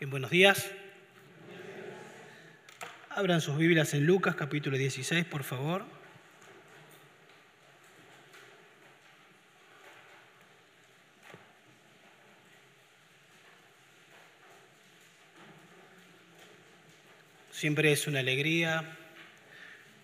[0.00, 0.70] Bien, buenos días.
[3.10, 5.84] Abran sus Biblias en Lucas capítulo 16, por favor.
[17.50, 18.96] Siempre es una alegría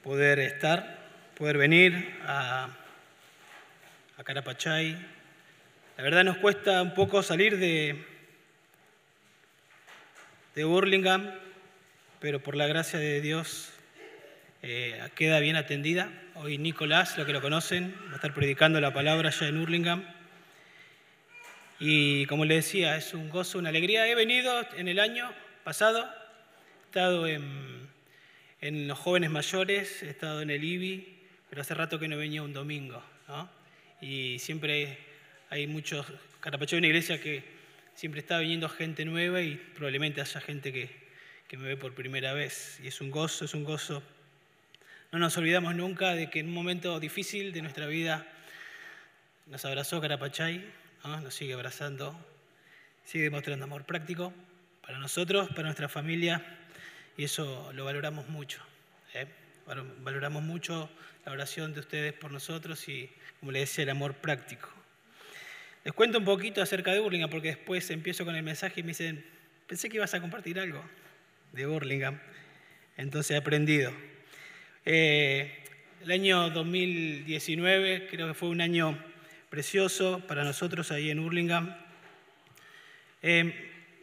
[0.03, 1.09] poder estar,
[1.39, 2.69] poder venir a,
[4.19, 4.95] a Carapachay.
[5.97, 8.16] La verdad nos cuesta un poco salir de,
[10.57, 11.35] de Burlingame,
[12.19, 13.73] pero por la gracia de Dios
[14.63, 16.11] eh, queda bien atendida.
[16.35, 20.03] Hoy Nicolás, lo que lo conocen, va a estar predicando la palabra allá en Hurlingham.
[21.79, 24.09] Y como le decía, es un gozo, una alegría.
[24.09, 25.31] He venido en el año
[25.63, 31.19] pasado He estado en, los jóvenes mayores, he estado en el IBI,
[31.51, 33.03] pero hace rato que no venía un domingo.
[34.01, 34.97] Y siempre
[35.51, 36.07] hay muchos,
[36.41, 37.56] Carapachó es una iglesia que
[37.97, 40.91] siempre está viniendo gente nueva y probablemente haya gente que,
[41.49, 42.79] que me ve por primera vez.
[42.83, 44.03] Y es un gozo, es un gozo.
[45.11, 48.27] No nos olvidamos nunca de que en un momento difícil de nuestra vida
[49.47, 50.65] nos abrazó Carapachay,
[51.05, 52.19] nos sigue abrazando,
[53.05, 54.33] sigue demostrando amor práctico
[54.83, 56.43] para nosotros, para nuestra familia
[57.17, 58.61] y eso lo valoramos mucho.
[59.15, 59.27] ¿eh?
[60.03, 60.91] Valoramos mucho
[61.25, 64.76] la oración de ustedes por nosotros y, como les decía, el amor práctico.
[65.87, 68.89] Les cuento un poquito acerca de Burlingame porque después empiezo con el mensaje y me
[68.89, 69.25] dicen,
[69.69, 70.85] pensé que ibas a compartir algo
[71.53, 72.19] de Burlingame.
[72.97, 73.93] Entonces he aprendido.
[74.85, 75.63] Eh,
[76.03, 78.99] el año 2019 creo que fue un año
[79.49, 81.73] precioso para nosotros ahí en Burlingame.
[83.23, 83.45] Eh,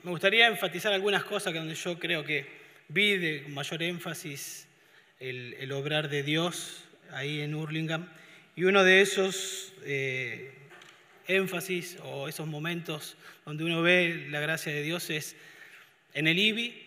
[0.04, 2.48] me gustaría enfatizar algunas cosas que donde yo creo que
[2.88, 4.70] vi de mayor énfasis
[5.20, 8.08] el, obrar de Dios ahí en Hurlingham.
[8.56, 10.53] Y uno de esos eh,
[11.28, 13.16] énfasis o esos momentos
[13.46, 15.36] donde uno ve la gracia de Dios es
[16.14, 16.84] en el IBI,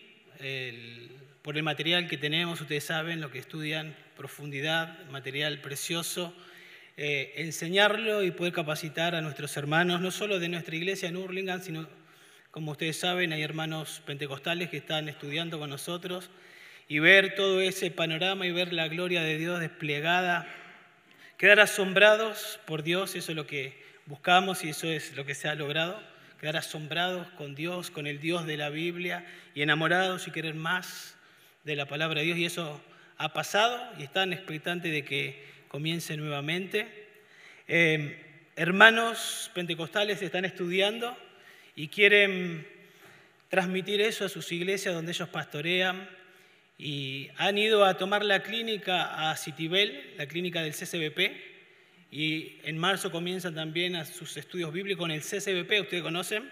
[1.41, 6.33] por el material que tenemos, ustedes saben lo que estudian, profundidad, material precioso,
[6.97, 11.61] eh, enseñarlo y poder capacitar a nuestros hermanos, no solo de nuestra iglesia en Hurlingham,
[11.61, 11.87] sino
[12.51, 16.29] como ustedes saben, hay hermanos pentecostales que están estudiando con nosotros
[16.89, 20.47] y ver todo ese panorama y ver la gloria de Dios desplegada,
[21.37, 25.47] quedar asombrados por Dios, eso es lo que buscamos y eso es lo que se
[25.47, 26.01] ha logrado,
[26.39, 31.15] quedar asombrados con Dios, con el Dios de la Biblia y enamorados y querer más
[31.63, 32.81] de la palabra de Dios y eso
[33.17, 37.07] ha pasado y están expectantes de que comience nuevamente.
[37.67, 38.23] Eh,
[38.55, 41.17] hermanos pentecostales están estudiando
[41.75, 42.65] y quieren
[43.49, 46.09] transmitir eso a sus iglesias donde ellos pastorean.
[46.79, 51.56] Y han ido a tomar la clínica a Citibel, la clínica del CCBP,
[52.11, 56.49] y en marzo comienzan también a sus estudios bíblicos en el CCBP, ustedes conocen,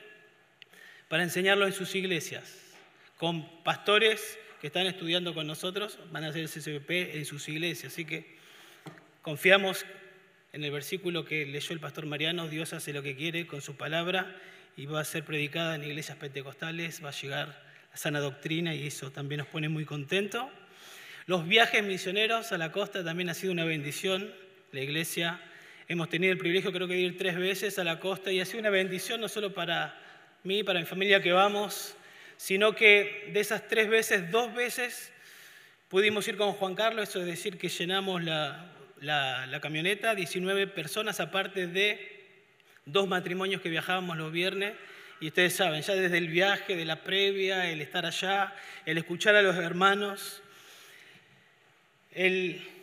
[1.07, 2.73] para enseñarlo en sus iglesias,
[3.17, 7.93] con pastores que están estudiando con nosotros, van a hacer el CCBP en sus iglesias.
[7.93, 8.35] Así que
[9.21, 9.85] confiamos
[10.51, 13.75] en el versículo que leyó el pastor Mariano, Dios hace lo que quiere con su
[13.75, 14.35] palabra
[14.77, 18.87] y va a ser predicada en iglesias pentecostales, va a llegar la sana doctrina y
[18.87, 20.45] eso también nos pone muy contentos.
[21.27, 24.33] Los viajes misioneros a la costa también ha sido una bendición.
[24.75, 25.39] La iglesia.
[25.87, 28.45] Hemos tenido el privilegio creo que de ir tres veces a la costa y ha
[28.45, 29.97] sido una bendición no solo para
[30.43, 31.95] mí, para mi familia que vamos,
[32.35, 35.13] sino que de esas tres veces, dos veces
[35.87, 38.69] pudimos ir con Juan Carlos, eso es decir, que llenamos la,
[38.99, 42.25] la, camioneta, 19 personas aparte de
[42.83, 44.73] dos matrimonios que viajábamos los viernes.
[45.21, 48.53] Y ustedes saben, ya desde el viaje, de la previa, el estar allá,
[48.85, 50.43] el escuchar a los hermanos,
[52.11, 52.74] el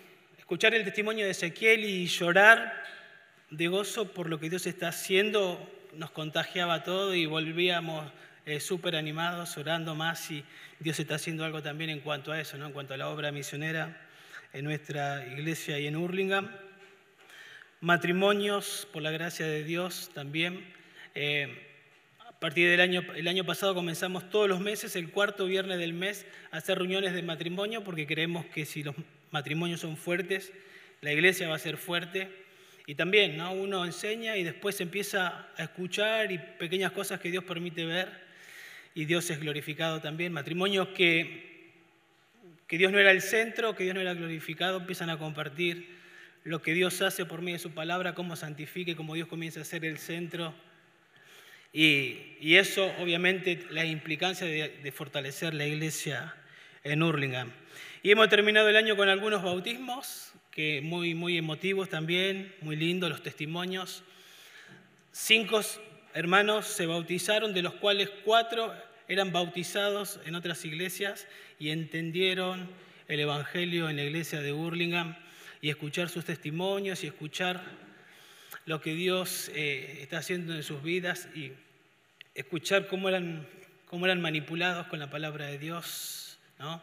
[0.53, 2.85] escuchar el testimonio de Ezequiel y llorar
[3.49, 5.59] de gozo por lo que Dios está haciendo,
[5.95, 8.13] nos contagiaba todo y volvíamos
[8.45, 10.45] eh, súper animados, orando más y
[10.79, 12.67] Dios está haciendo algo también en cuanto a eso, ¿no?
[12.67, 13.99] en cuanto a la obra misionera
[14.53, 16.51] en nuestra iglesia y en Hurlingham
[17.81, 20.71] matrimonios, por la gracia de Dios también.
[21.15, 21.67] Eh,
[22.29, 25.95] a partir del año, el año pasado comenzamos todos los meses, el cuarto viernes del
[25.95, 28.95] mes, a hacer reuniones de matrimonio, porque creemos que si los
[29.33, 30.53] matrimonios son fuertes,
[31.01, 32.29] la iglesia va a ser fuerte.
[32.87, 33.53] Y también ¿no?
[33.53, 38.09] uno enseña y después empieza a escuchar y pequeñas cosas que Dios permite ver
[38.95, 40.33] y Dios es glorificado también.
[40.33, 41.73] Matrimonios que,
[42.67, 45.89] que Dios no era el centro, que Dios no era glorificado, empiezan a compartir
[46.45, 49.65] lo que Dios hace por medio de su palabra, cómo santifique, cómo Dios comienza a
[49.65, 50.55] ser el centro.
[51.73, 56.35] Y, eso, obviamente, la implicancia de, fortalecer la iglesia
[56.85, 57.51] en Hurlingham.
[58.05, 63.09] Y hemos terminado el año con algunos bautismos, que muy, muy emotivos también, muy lindos
[63.09, 64.03] los testimonios.
[65.13, 65.61] Cinco
[66.13, 68.75] hermanos se bautizaron, de los cuales cuatro
[69.07, 71.29] eran bautizados en otras iglesias
[71.61, 72.69] y entendieron
[73.07, 75.17] el Evangelio en la iglesia de Burlingame
[75.61, 77.63] y escuchar sus testimonios y escuchar
[78.67, 81.53] lo que Dios eh, está haciendo en sus vidas y
[82.35, 83.47] escuchar cómo eran,
[83.87, 86.41] cómo eran manipulados con la palabra de Dios.
[86.59, 86.83] ¿no?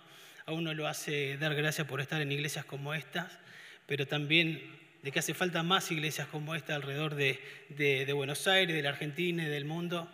[0.49, 3.37] A uno lo hace dar gracias por estar en iglesias como estas,
[3.85, 4.59] pero también
[5.03, 9.43] de que hace falta más iglesias como esta alrededor de, Buenos Aires, de la Argentina
[9.43, 10.11] y del mundo,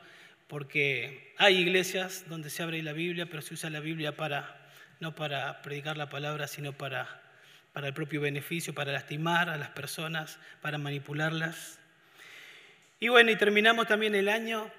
[0.47, 5.15] porque hay iglesias donde se abre la Biblia, pero se usa la Biblia para, no
[5.15, 7.21] para predicar la palabra, sino para
[7.71, 11.79] para el propio beneficio, para lastimar a las personas, para manipularlas.
[12.99, 14.69] Y bueno, y terminamos también el año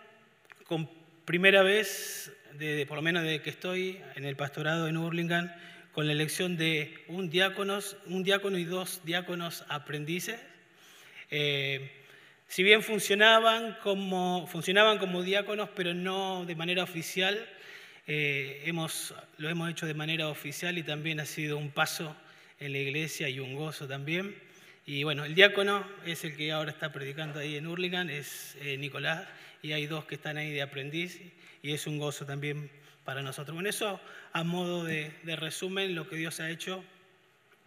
[0.67, 0.91] con
[1.25, 5.53] primera vez, de, por lo menos desde que estoy en el pastorado en Hurlingham,
[5.93, 10.41] con la elección de un, diáconos, un diácono y dos diáconos aprendices.
[11.31, 11.91] Eh,
[12.49, 17.49] si bien funcionaban como, funcionaban como diáconos, pero no de manera oficial,
[18.07, 22.17] eh, hemos, lo hemos hecho de manera oficial y también ha sido un paso
[22.61, 24.37] en la iglesia y un gozo también.
[24.89, 28.77] Y bueno, el diácono es el que ahora está predicando ahí en Hurlingham, es eh,
[28.79, 29.27] Nicolás,
[29.61, 31.21] y hay dos que están ahí de aprendiz,
[31.61, 32.71] y es un gozo también
[33.05, 33.53] para nosotros.
[33.53, 34.01] Bueno, eso
[34.33, 36.85] a modo de, resumen, lo que Dios ha hecho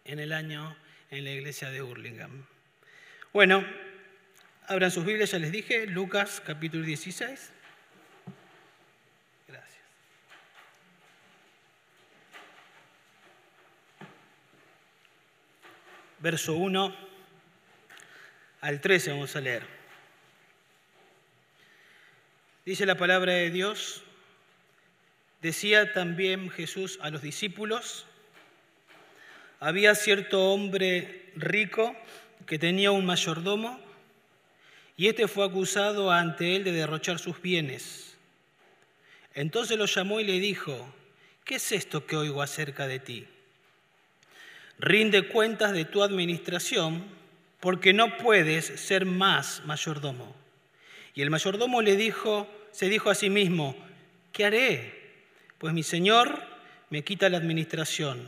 [0.06, 0.77] en el año
[1.12, 2.45] en la iglesia de Hurlingham.
[3.33, 3.66] Bueno,
[4.68, 7.54] abran sus Biblias, ya les dije, Lucas capítulo 16.
[16.21, 17.09] verso 1
[18.62, 19.64] al 13 vamos a leer.
[22.66, 24.04] Dice la palabra de Dios,
[25.42, 28.06] decía también Jesús a los discípulos,
[29.60, 31.96] había cierto hombre rico
[32.46, 33.80] que tenía un mayordomo
[34.98, 38.18] y éste fue acusado ante él de derrochar sus bienes.
[39.34, 40.94] Entonces lo llamó y le dijo,
[41.46, 43.28] ¿qué es esto que oigo acerca de ti?
[44.80, 47.04] rinde cuentas de tu administración,
[47.60, 50.36] porque no puedes ser más mayordomo.
[51.14, 53.76] Y el mayordomo le dijo, se dijo a sí mismo,
[54.32, 55.00] ¿qué haré?
[55.58, 56.42] Pues mi señor
[56.90, 58.26] me quita la administración.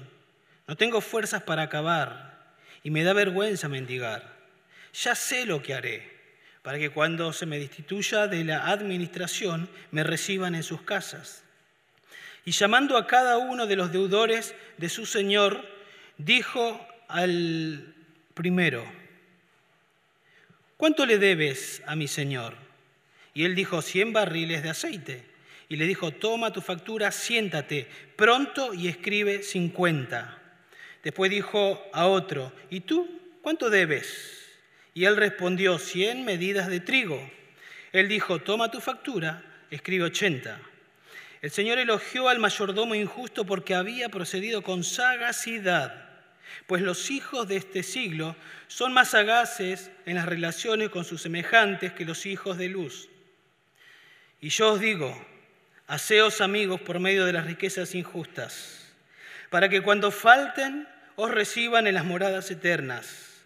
[0.68, 4.36] No tengo fuerzas para acabar y me da vergüenza mendigar.
[4.94, 6.12] Ya sé lo que haré
[6.62, 11.44] para que cuando se me destituya de la administración me reciban en sus casas.
[12.46, 15.64] Y llamando a cada uno de los deudores de su señor,
[16.18, 17.94] dijo al
[18.34, 19.01] primero,
[20.82, 22.56] ¿cuánto le debes a mi señor?
[23.36, 25.24] Y él dijo, cien barriles de aceite.
[25.70, 30.42] Y le dijo, toma tu factura, siéntate pronto y escribe cincuenta.
[31.04, 33.08] Después dijo a otro, ¿y tú
[33.44, 34.42] cuánto debes?
[34.96, 37.30] Y él respondió, cien medidas de trigo.
[37.92, 40.60] Él dijo, toma tu factura, escribe ochenta.
[41.44, 46.11] El Señor elogió al mayordomo injusto porque había procedido con sagacidad
[46.68, 48.36] pues los hijos de este siglo
[48.68, 53.10] son más sagaces en las relaciones con sus semejantes que los hijos de luz.
[54.40, 55.16] Y yo os digo,
[55.88, 58.94] haceos amigos por medio de las riquezas injustas,
[59.50, 63.44] para que cuando falten os reciban en las moradas eternas.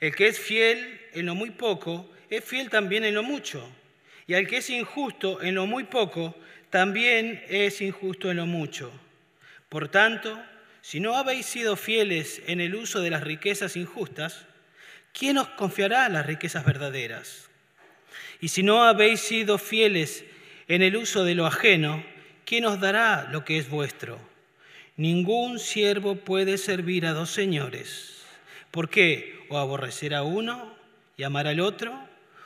[0.00, 3.68] El que es fiel en lo muy poco, es fiel también en lo mucho.
[4.26, 6.36] Y al que es injusto en lo muy poco,
[6.70, 8.92] también es injusto en lo mucho.
[9.68, 10.40] Por tanto,
[10.82, 14.46] si no habéis sido fieles en el uso de las riquezas injustas,
[15.12, 17.48] ¿quién os confiará las riquezas verdaderas?
[18.40, 20.24] Y si no habéis sido fieles
[20.68, 22.04] en el uso de lo ajeno,
[22.44, 24.18] ¿quién os dará lo que es vuestro?
[24.96, 28.22] Ningún siervo puede servir a dos señores,
[28.70, 30.74] porque o aborrecerá a uno
[31.16, 31.98] y amará al otro,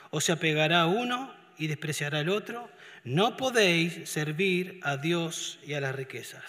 [0.09, 2.69] o se apegará a uno y despreciará al otro.
[3.03, 6.43] No podéis servir a Dios y a las riquezas.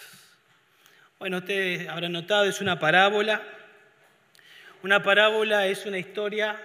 [1.25, 3.41] Bueno, ustedes habrán notado, es una parábola.
[4.83, 6.55] Una parábola es una historia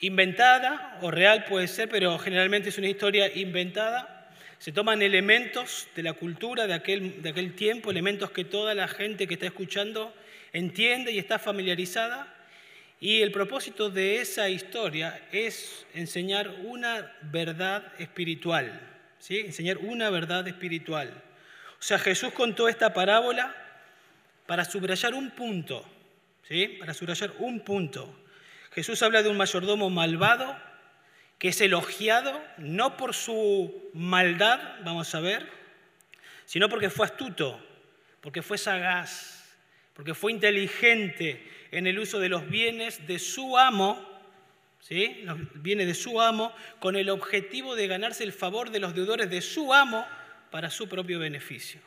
[0.00, 4.30] inventada o real puede ser, pero generalmente es una historia inventada.
[4.58, 8.88] Se toman elementos de la cultura de aquel, de aquel tiempo, elementos que toda la
[8.88, 10.14] gente que está escuchando
[10.54, 12.26] entiende y está familiarizada.
[13.02, 18.80] Y el propósito de esa historia es enseñar una verdad espiritual,
[19.18, 19.40] ¿sí?
[19.40, 21.22] enseñar una verdad espiritual.
[21.78, 23.54] O sea, Jesús contó esta parábola
[24.46, 25.84] para subrayar un punto,
[26.42, 26.76] ¿sí?
[26.80, 28.12] Para subrayar un punto.
[28.72, 30.56] Jesús habla de un mayordomo malvado
[31.38, 35.48] que es elogiado no por su maldad, vamos a ver,
[36.44, 37.64] sino porque fue astuto,
[38.20, 39.54] porque fue sagaz,
[39.94, 44.04] porque fue inteligente en el uso de los bienes de su amo,
[44.80, 45.20] ¿sí?
[45.22, 49.30] los bienes de su amo, con el objetivo de ganarse el favor de los deudores
[49.30, 50.04] de su amo
[50.50, 51.80] para su propio beneficio.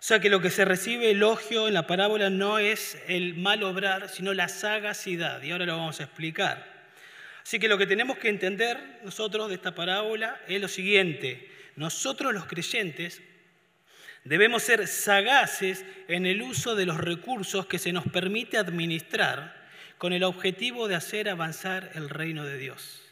[0.00, 3.62] O sea que lo que se recibe elogio en la parábola no es el mal
[3.62, 5.42] obrar, sino la sagacidad.
[5.42, 6.66] Y ahora lo vamos a explicar.
[7.42, 11.50] Así que lo que tenemos que entender nosotros de esta parábola es lo siguiente.
[11.76, 13.20] Nosotros los creyentes
[14.24, 20.14] debemos ser sagaces en el uso de los recursos que se nos permite administrar con
[20.14, 23.02] el objetivo de hacer avanzar el reino de Dios.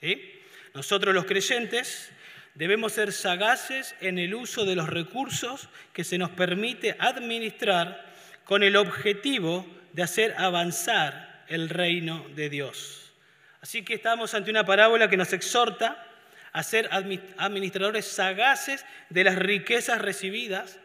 [0.00, 0.40] ¿Sí?
[0.72, 2.10] Nosotros los creyentes
[2.54, 8.04] debemos ser sagaces en el uso de los recursos que se nos permite administrar
[8.44, 13.12] con el objetivo de hacer avanzar el reino de Dios.
[13.60, 16.06] Así que estamos ante una parábola que nos exhorta
[16.52, 20.78] a ser administradores sagaces de las riquezas recibidas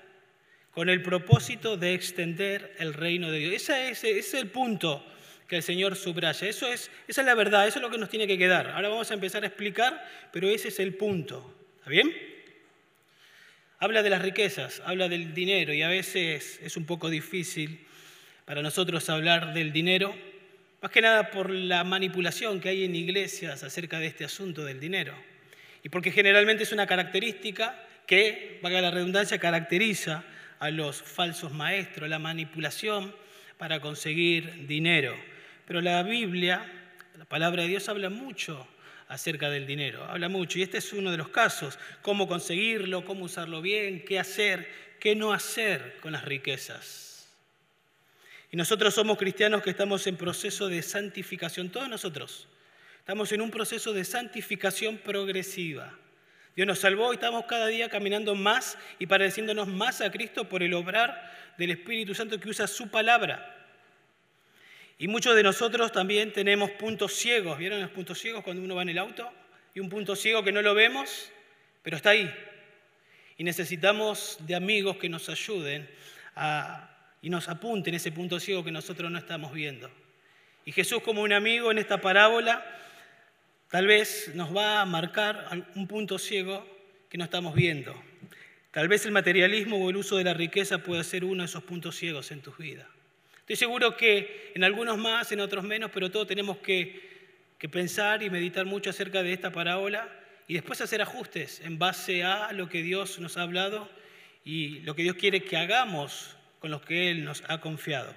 [0.71, 3.69] con el propósito de extender el reino de Dios.
[3.69, 5.05] Ese es, el punto
[5.47, 6.47] que el Señor subraya.
[6.47, 8.69] Eso es, esa es la verdad, eso es lo que nos tiene que quedar.
[8.69, 11.59] Ahora vamos a empezar a explicar, pero ese es el punto.
[11.89, 12.15] ¿Está bien?
[13.79, 17.84] Habla de las riquezas, habla del dinero y a veces es un poco difícil
[18.46, 20.15] para nosotros hablar del dinero,
[20.84, 24.79] más que nada por la manipulación que hay en iglesias acerca de este asunto del
[24.79, 25.15] dinero.
[25.81, 30.24] Y porque generalmente es una característica que, valga la redundancia, caracteriza
[30.60, 33.15] a los falsos maestros, la manipulación
[33.58, 35.15] para conseguir dinero.
[35.65, 36.72] Pero la Biblia,
[37.17, 38.67] la palabra de Dios habla mucho
[39.10, 40.58] acerca del dinero, habla mucho.
[40.58, 45.16] Y este es uno de los casos, cómo conseguirlo, cómo usarlo bien, qué hacer, qué
[45.16, 47.28] no hacer con las riquezas.
[48.51, 52.48] Y nosotros somos cristianos que estamos en proceso de santificación, todos nosotros.
[53.00, 55.92] Estamos en un proceso de santificación progresiva.
[56.56, 60.62] Dios nos salvó y estamos cada día caminando más y pareciéndonos más a Cristo por
[60.62, 63.59] el obrar del Espíritu Santo que usa su palabra.
[65.01, 67.58] Y muchos de nosotros también tenemos puntos ciegos.
[67.58, 69.32] ¿Vieron los puntos ciegos cuando uno va en el auto?
[69.74, 71.32] Y un punto ciego que no lo vemos,
[71.82, 72.29] pero está ahí.
[73.38, 75.89] Y necesitamos de amigos que nos ayuden
[77.22, 79.89] y nos apunten ese punto ciego que nosotros no estamos viendo.
[80.65, 82.65] Y Jesús como un amigo en esta parábola
[83.70, 86.68] tal vez nos va a marcar un punto ciego
[87.10, 87.96] que no estamos viendo.
[88.72, 91.63] Tal vez el materialismo o el uso de la riqueza pueda ser uno de esos
[91.63, 92.88] puntos ciegos en tus vidas.
[93.50, 97.10] Estoy seguro que en algunos más, en otros menos, pero todos tenemos que,
[97.72, 100.08] pensar y meditar mucho acerca de esta parábola
[100.48, 103.89] y después hacer ajustes en base a lo que Dios nos ha hablado
[104.46, 108.13] y lo que Dios quiere que hagamos con lo que Él nos ha confiado.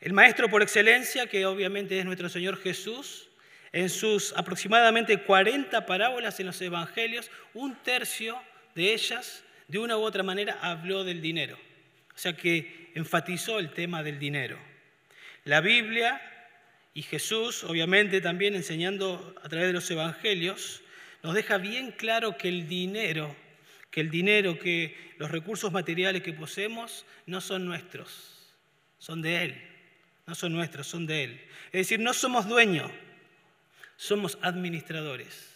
[0.00, 3.28] El maestro por excelencia, que obviamente es nuestro Señor Jesús,
[3.70, 8.36] en sus aproximadamente 40 parábolas en los evangelios, un tercio
[8.74, 11.56] de ellas, de una u otra manera, habló del dinero.
[12.16, 14.58] O sea que enfatizó el tema del dinero.
[15.44, 16.20] La Biblia
[16.94, 20.82] y Jesús, obviamente también enseñando a través de los evangelios,
[21.22, 23.36] nos deja bien claro que el dinero,
[23.90, 28.54] que el dinero, que los recursos materiales que poseemos no son nuestros,
[28.98, 29.62] son de Él.
[30.26, 31.40] No son nuestros, son de Él.
[31.66, 32.90] Es decir, no somos dueños,
[33.96, 35.55] somos administradores.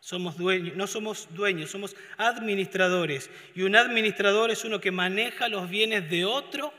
[0.00, 3.30] Somos dueños, no somos dueños, somos administradores.
[3.54, 6.72] Y un administrador es uno que maneja los bienes de otro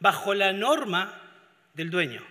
[0.00, 1.22] bajo la norma
[1.74, 2.22] del dueño.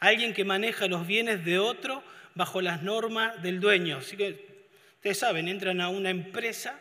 [0.00, 2.02] Alguien que maneja los bienes de otro
[2.34, 3.98] bajo las normas del dueño.
[3.98, 4.64] Así que
[4.96, 6.78] ustedes saben, entran a una empresa,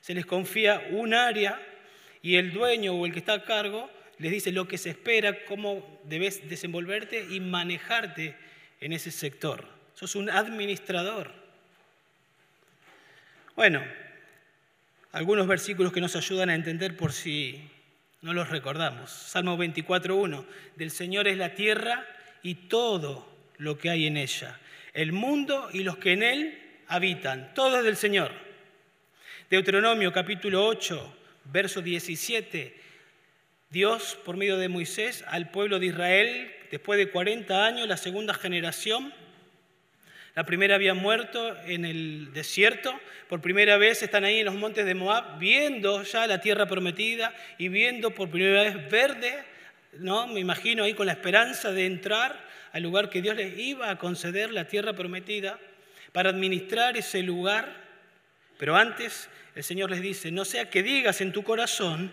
[0.00, 1.60] se les confía un área
[2.22, 5.44] y el dueño o el que está a cargo les dice lo que se espera,
[5.44, 8.36] cómo debes desenvolverte y manejarte
[8.80, 9.68] en ese sector.
[9.94, 11.43] Sos un administrador.
[13.56, 13.84] Bueno,
[15.12, 17.70] algunos versículos que nos ayudan a entender por si
[18.20, 19.10] no los recordamos.
[19.10, 20.44] Salmo 24.1,
[20.74, 22.04] del Señor es la tierra
[22.42, 24.58] y todo lo que hay en ella,
[24.92, 26.58] el mundo y los que en él
[26.88, 28.32] habitan, todo es del Señor.
[29.48, 32.76] Deuteronomio capítulo 8, verso 17,
[33.70, 38.34] Dios por medio de Moisés al pueblo de Israel, después de 40 años, la segunda
[38.34, 39.14] generación,
[40.34, 42.92] la primera había muerto en el desierto.
[43.28, 47.32] Por primera vez están ahí en los montes de Moab viendo ya la tierra prometida
[47.56, 49.32] y viendo por primera vez verde,
[49.98, 50.26] ¿no?
[50.26, 53.98] Me imagino ahí con la esperanza de entrar al lugar que Dios les iba a
[53.98, 55.58] conceder, la tierra prometida,
[56.10, 57.72] para administrar ese lugar.
[58.58, 62.10] Pero antes el Señor les dice, no sea que digas en tu corazón,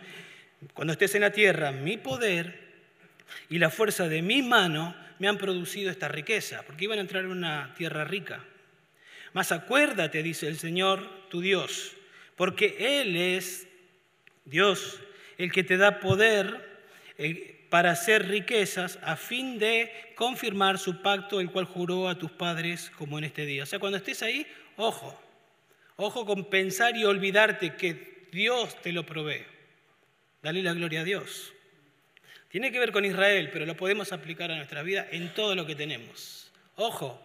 [0.75, 2.70] cuando estés en la tierra, mi poder
[3.49, 7.23] y la fuerza de mi mano me han producido esta riqueza, porque iban a entrar
[7.23, 8.43] en una tierra rica.
[9.33, 11.93] Mas acuérdate, dice el Señor, tu Dios,
[12.35, 13.67] porque Él es
[14.45, 14.99] Dios,
[15.37, 16.81] el que te da poder
[17.17, 22.31] eh, para hacer riquezas a fin de confirmar su pacto, el cual juró a tus
[22.31, 23.63] padres como en este día.
[23.63, 24.45] O sea, cuando estés ahí,
[24.75, 25.17] ojo,
[26.03, 29.45] Ojo con pensar y olvidarte que Dios te lo provee.
[30.41, 31.53] Dale la gloria a Dios.
[32.51, 35.65] Tiene que ver con Israel, pero lo podemos aplicar a nuestra vida en todo lo
[35.65, 36.51] que tenemos.
[36.75, 37.19] Ojo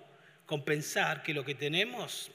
[0.47, 2.31] con pensar que lo que tenemos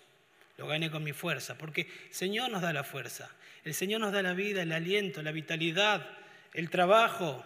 [0.58, 3.34] lo gané con mi fuerza, porque el Señor nos da la fuerza,
[3.64, 6.06] el Señor nos da la vida, el aliento, la vitalidad,
[6.54, 7.46] el trabajo.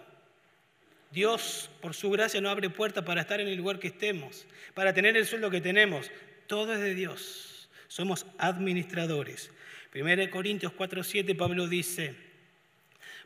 [1.11, 4.93] Dios, por su gracia, no abre puerta para estar en el lugar que estemos, para
[4.93, 6.11] tener el sueldo que tenemos.
[6.47, 7.69] Todo es de Dios.
[7.87, 9.51] Somos administradores.
[9.93, 12.15] 1 Corintios 4:7 Pablo dice,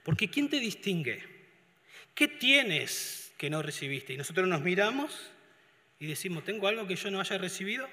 [0.03, 1.38] porque ¿quién te distingue?
[2.19, 4.11] ¿Qué tienes que no recibiste?
[4.11, 5.31] Y nosotros nos miramos
[6.01, 7.87] y decimos, ¿tengo algo que yo no haya recibido?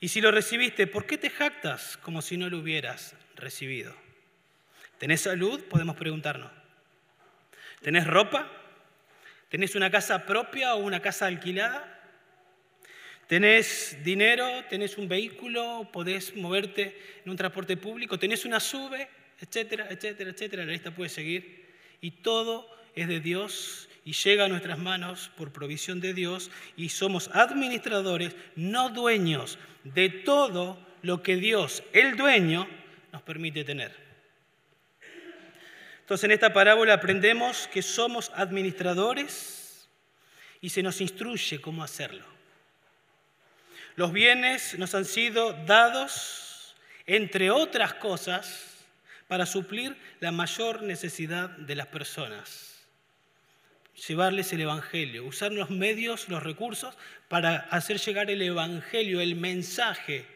[0.00, 3.94] Y si lo recibiste, ¿por qué te jactas como si no lo hubieras recibido?
[4.96, 5.62] ¿Tenés salud?
[5.64, 6.50] Podemos preguntarnos.
[7.82, 8.50] ¿Tenés ropa?
[9.50, 12.00] ¿Tenés una casa propia o una casa alquilada?
[13.26, 14.64] ¿Tenés dinero?
[14.70, 15.90] ¿Tenés un vehículo?
[15.92, 18.18] ¿Podés moverte en un transporte público?
[18.18, 19.10] ¿Tenés una sube?
[19.38, 20.64] Etcétera, etcétera, etcétera.
[20.64, 21.66] La lista puede seguir.
[22.00, 26.88] Y todo es de Dios y llega a nuestras manos por provisión de Dios y
[26.88, 32.68] somos administradores, no dueños de todo lo que Dios, el dueño,
[33.12, 33.94] nos permite tener.
[36.00, 39.88] Entonces en esta parábola aprendemos que somos administradores
[40.60, 42.24] y se nos instruye cómo hacerlo.
[43.94, 46.74] Los bienes nos han sido dados,
[47.06, 48.86] entre otras cosas,
[49.28, 52.71] para suplir la mayor necesidad de las personas
[53.94, 56.96] llevarles el Evangelio, usar los medios, los recursos
[57.28, 60.26] para hacer llegar el Evangelio, el mensaje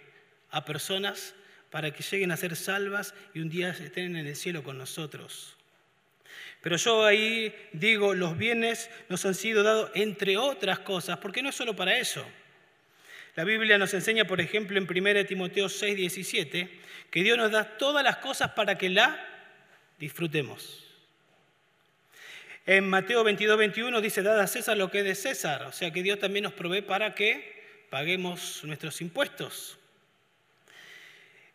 [0.50, 1.34] a personas
[1.70, 5.56] para que lleguen a ser salvas y un día estén en el cielo con nosotros.
[6.62, 11.50] Pero yo ahí digo, los bienes nos han sido dados entre otras cosas, porque no
[11.50, 12.24] es solo para eso.
[13.34, 17.76] La Biblia nos enseña, por ejemplo, en 1 Timoteo 6, 17, que Dios nos da
[17.76, 19.22] todas las cosas para que la
[19.98, 20.85] disfrutemos.
[22.68, 25.92] En Mateo 22, 21 dice, dad a César lo que es de César, o sea
[25.92, 29.78] que Dios también nos provee para que paguemos nuestros impuestos.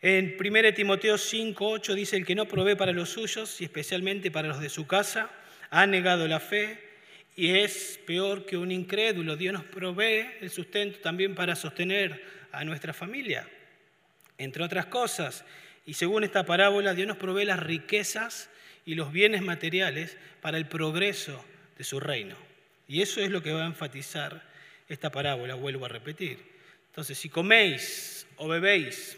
[0.00, 4.30] En 1 Timoteo 5, 8 dice, el que no provee para los suyos y especialmente
[4.30, 5.30] para los de su casa,
[5.68, 6.82] ha negado la fe
[7.36, 9.36] y es peor que un incrédulo.
[9.36, 13.46] Dios nos provee el sustento también para sostener a nuestra familia,
[14.38, 15.44] entre otras cosas.
[15.84, 18.48] Y según esta parábola, Dios nos provee las riquezas
[18.84, 21.44] y los bienes materiales para el progreso
[21.76, 22.36] de su reino.
[22.88, 24.42] Y eso es lo que va a enfatizar
[24.88, 26.38] esta parábola, vuelvo a repetir.
[26.88, 29.16] Entonces, si coméis o bebéis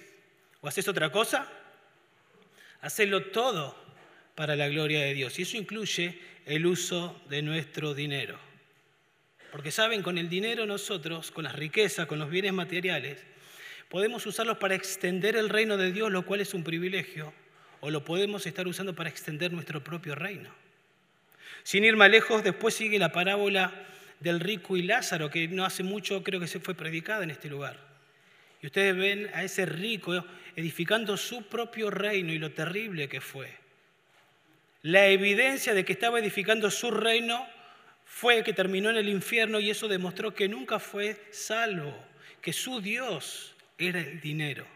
[0.60, 1.50] o hacéis otra cosa,
[2.80, 3.76] hacedlo todo
[4.34, 5.38] para la gloria de Dios.
[5.38, 8.38] Y eso incluye el uso de nuestro dinero.
[9.50, 13.24] Porque saben, con el dinero nosotros, con las riquezas, con los bienes materiales,
[13.88, 17.32] podemos usarlos para extender el reino de Dios, lo cual es un privilegio
[17.84, 20.48] o lo podemos estar usando para extender nuestro propio reino.
[21.64, 23.74] Sin ir más lejos, después sigue la parábola
[24.20, 27.50] del rico y Lázaro, que no hace mucho creo que se fue predicada en este
[27.50, 27.78] lugar.
[28.62, 30.24] Y ustedes ven a ese rico
[30.56, 33.50] edificando su propio reino y lo terrible que fue.
[34.80, 37.46] La evidencia de que estaba edificando su reino
[38.06, 41.94] fue que terminó en el infierno y eso demostró que nunca fue salvo,
[42.40, 44.66] que su Dios era el dinero.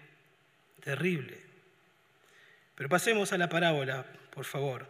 [0.84, 1.47] Terrible.
[2.78, 4.86] Pero pasemos a la parábola, por favor.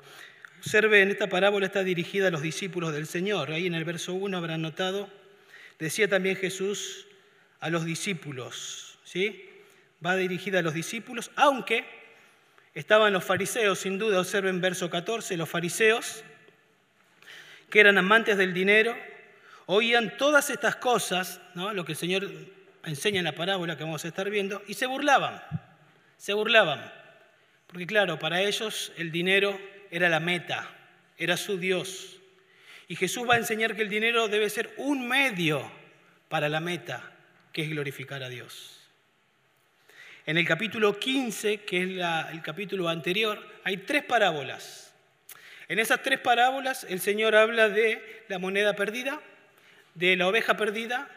[0.58, 3.50] Observe, en esta parábola está dirigida a los discípulos del Señor.
[3.50, 5.08] Ahí en el verso 1 habrán notado,
[5.78, 7.06] decía también Jesús
[7.60, 9.48] a los discípulos, ¿sí?
[10.04, 11.86] Va dirigida a los discípulos, aunque
[12.74, 16.22] estaban los fariseos, sin duda, observen verso 14, los fariseos,
[17.70, 18.94] que eran amantes del dinero,
[19.64, 21.72] oían todas estas cosas, ¿no?
[21.72, 22.30] lo que el Señor
[22.84, 25.42] enseña en la parábola que vamos a estar viendo, y se burlaban,
[26.18, 26.97] se burlaban.
[27.68, 29.58] Porque claro, para ellos el dinero
[29.90, 30.68] era la meta,
[31.16, 32.18] era su Dios.
[32.88, 35.70] Y Jesús va a enseñar que el dinero debe ser un medio
[36.28, 37.12] para la meta,
[37.52, 38.80] que es glorificar a Dios.
[40.24, 44.94] En el capítulo 15, que es el capítulo anterior, hay tres parábolas.
[45.68, 49.20] En esas tres parábolas el Señor habla de la moneda perdida,
[49.94, 51.10] de la oveja perdida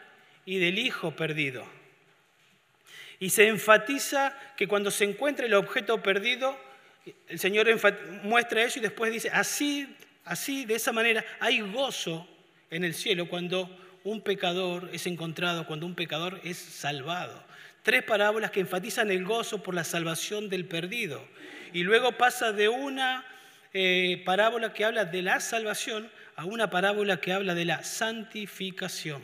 [0.44, 1.66] y del hijo perdido.
[3.22, 6.58] Y se enfatiza que cuando se encuentra el objeto perdido,
[7.28, 7.68] el Señor
[8.24, 12.26] muestra eso y después dice, así, así, de esa manera, hay gozo
[12.68, 13.70] en el cielo cuando
[14.02, 17.40] un pecador es encontrado, cuando un pecador es salvado.
[17.84, 21.24] Tres parábolas que enfatizan el gozo por la salvación del perdido.
[21.72, 23.24] Y luego pasa de una
[23.72, 29.22] eh, parábola que habla de la salvación a una parábola que habla de la santificación.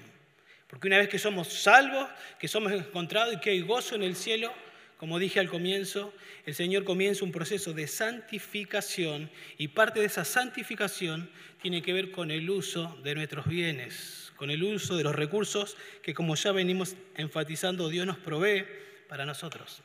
[0.68, 4.14] Porque una vez que somos salvos, que somos encontrados y que hay gozo en el
[4.14, 4.52] cielo,
[4.98, 6.12] como dije al comienzo,
[6.44, 11.30] el Señor comienza un proceso de santificación y parte de esa santificación
[11.62, 15.76] tiene que ver con el uso de nuestros bienes, con el uso de los recursos
[16.02, 18.66] que como ya venimos enfatizando Dios nos provee
[19.08, 19.82] para nosotros.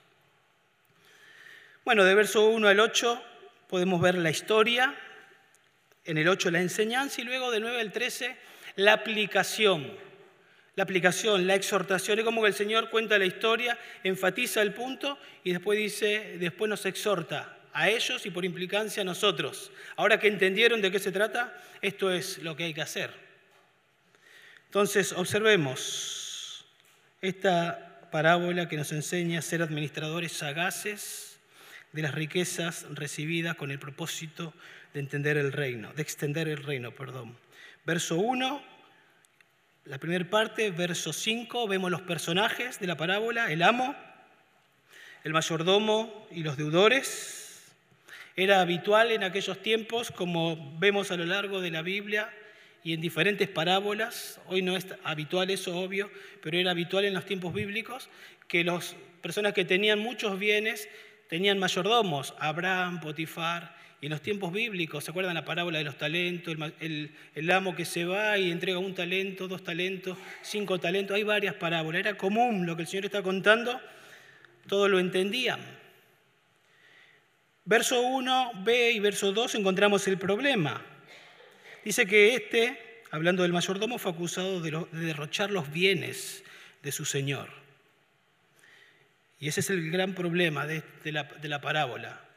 [1.86, 3.24] Bueno, de verso 1 al 8
[3.69, 4.96] podemos ver la historia,
[6.06, 8.36] en el 8 la enseñanza y luego de 9 al 13
[8.78, 9.91] la aplicación
[10.75, 12.19] la aplicación, la exhortación.
[12.19, 16.69] Es como que el Señor cuenta la historia, enfatiza el punto y después dice, después
[16.69, 19.71] nos exhorta a ellos y por implicancia a nosotros.
[19.95, 23.12] Ahora que entendieron de qué se trata, esto es lo que hay que hacer.
[24.65, 26.65] Entonces, observemos
[27.21, 31.39] esta parábola que nos enseña a ser administradores sagaces
[31.91, 34.53] de las riquezas recibidas con el propósito
[34.93, 37.38] de entender el reino, de extender el reino, perdón.
[37.86, 38.63] Verso 1,
[39.86, 43.96] la primera parte, verso 5, vemos los personajes de la parábola, el amo,
[45.26, 47.74] el mayordomo y los deudores.
[48.36, 52.34] Era habitual en aquellos tiempos, como vemos a lo largo de la Biblia
[52.82, 56.10] y en diferentes parábolas, hoy no es habitual eso, obvio,
[56.41, 58.10] pero era habitual en los tiempos bíblicos,
[58.48, 60.89] que las personas que tenían muchos bienes
[61.30, 65.97] tenían mayordomos, Abraham, Potifar, y en los tiempos bíblicos, ¿se acuerdan la parábola de los
[65.97, 66.57] talentos?
[66.81, 71.15] El, amo que se va y entrega un talento, dos talentos, cinco talentos.
[71.15, 72.01] Hay varias parábolas.
[72.01, 73.79] Era común lo que el Señor está contando.
[74.67, 75.61] Todos lo entendían.
[77.63, 80.81] Verso 1b y verso 2 encontramos el problema.
[81.85, 86.43] Dice que este, hablando del mayordomo, fue acusado de, derrochar los bienes
[86.81, 87.47] de su Señor.
[89.39, 92.33] Y ese es el gran problema de la parábola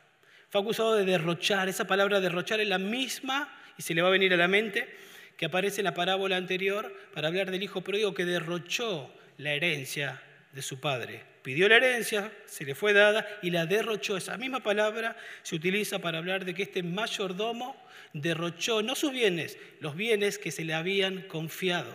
[0.50, 1.68] fue acusado de derrochar.
[1.68, 4.88] Esa palabra derrochar es la misma, y se le va a venir a la mente,
[5.36, 10.22] que aparece en la parábola anterior para hablar del hijo pródigo que derrochó la herencia
[10.52, 11.22] de su padre.
[11.42, 14.16] Pidió la herencia, se le fue dada y la derrochó.
[14.16, 17.76] Esa misma palabra se utiliza para hablar de que este mayordomo
[18.12, 21.94] derrochó no sus bienes, los bienes que se le habían confiado.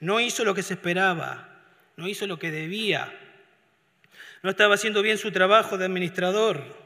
[0.00, 1.62] No hizo lo que se esperaba,
[1.96, 3.12] no hizo lo que debía.
[4.42, 6.83] No estaba haciendo bien su trabajo de administrador.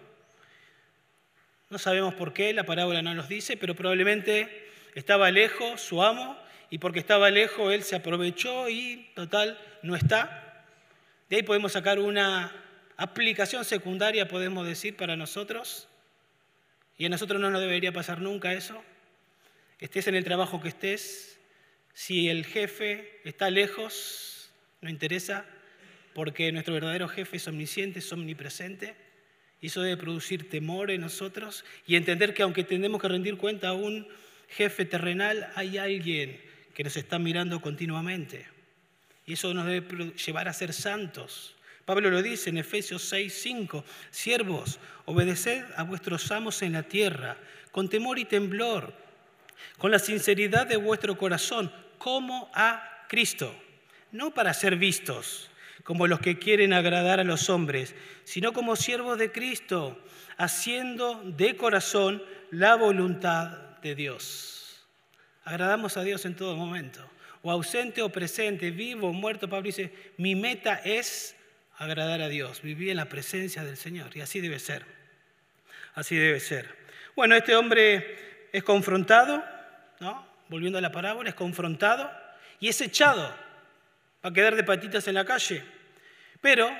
[1.70, 6.38] No sabemos por qué, la parábola no nos dice, pero probablemente estaba lejos su amo
[6.70, 10.64] y porque estaba lejos él se aprovechó y total no está.
[11.28, 12.50] De ahí podemos sacar una
[12.96, 15.88] aplicación secundaria, podemos decir, para nosotros.
[16.96, 18.82] Y a nosotros no nos debería pasar nunca eso.
[19.78, 21.38] Estés en el trabajo que estés,
[21.92, 24.50] si el jefe está lejos,
[24.80, 25.44] no interesa,
[26.14, 29.07] porque nuestro verdadero jefe es omnisciente, es omnipresente
[29.60, 33.68] y eso debe producir temor en nosotros y entender que aunque tenemos que rendir cuenta
[33.68, 34.06] a un
[34.48, 36.40] jefe terrenal, hay alguien
[36.74, 38.46] que nos está mirando continuamente.
[39.26, 41.54] Y eso nos debe llevar a ser santos.
[41.84, 47.36] Pablo lo dice en Efesios 6, 5, siervos, obedeced a vuestros amos en la tierra,
[47.72, 48.94] con temor y temblor,
[49.78, 53.54] con la sinceridad de vuestro corazón, como a Cristo,
[54.12, 55.50] no para ser vistos
[55.88, 59.98] como los que quieren agradar a los hombres, sino como siervos de Cristo,
[60.36, 64.86] haciendo de corazón la voluntad de Dios.
[65.44, 67.00] Agradamos a Dios en todo momento,
[67.40, 69.48] o ausente o presente, vivo o muerto.
[69.48, 71.34] Pablo dice, mi meta es
[71.78, 74.84] agradar a Dios, vivir en la presencia del Señor, y así debe ser.
[75.94, 76.68] Así debe ser.
[77.16, 79.42] Bueno, este hombre es confrontado,
[80.00, 80.28] ¿no?
[80.50, 82.12] Volviendo a la parábola, es confrontado
[82.60, 83.34] y es echado.
[84.20, 85.77] A quedar de patitas en la calle.
[86.40, 86.70] Pero,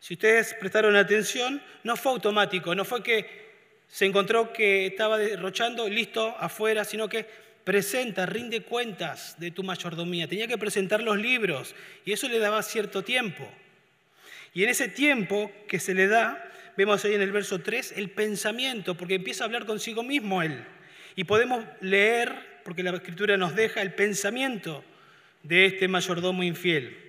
[0.00, 3.48] si ustedes prestaron atención, no fue automático, no fue que
[3.88, 7.26] se encontró que estaba derrochando, listo, afuera, sino que
[7.64, 10.28] presenta, rinde cuentas de tu mayordomía.
[10.28, 13.48] Tenía que presentar los libros y eso le daba cierto tiempo.
[14.54, 18.10] Y en ese tiempo que se le da, vemos ahí en el verso 3, el
[18.10, 20.64] pensamiento, porque empieza a hablar consigo mismo él.
[21.16, 24.84] Y podemos leer, porque la escritura nos deja el pensamiento
[25.42, 27.07] de este mayordomo infiel.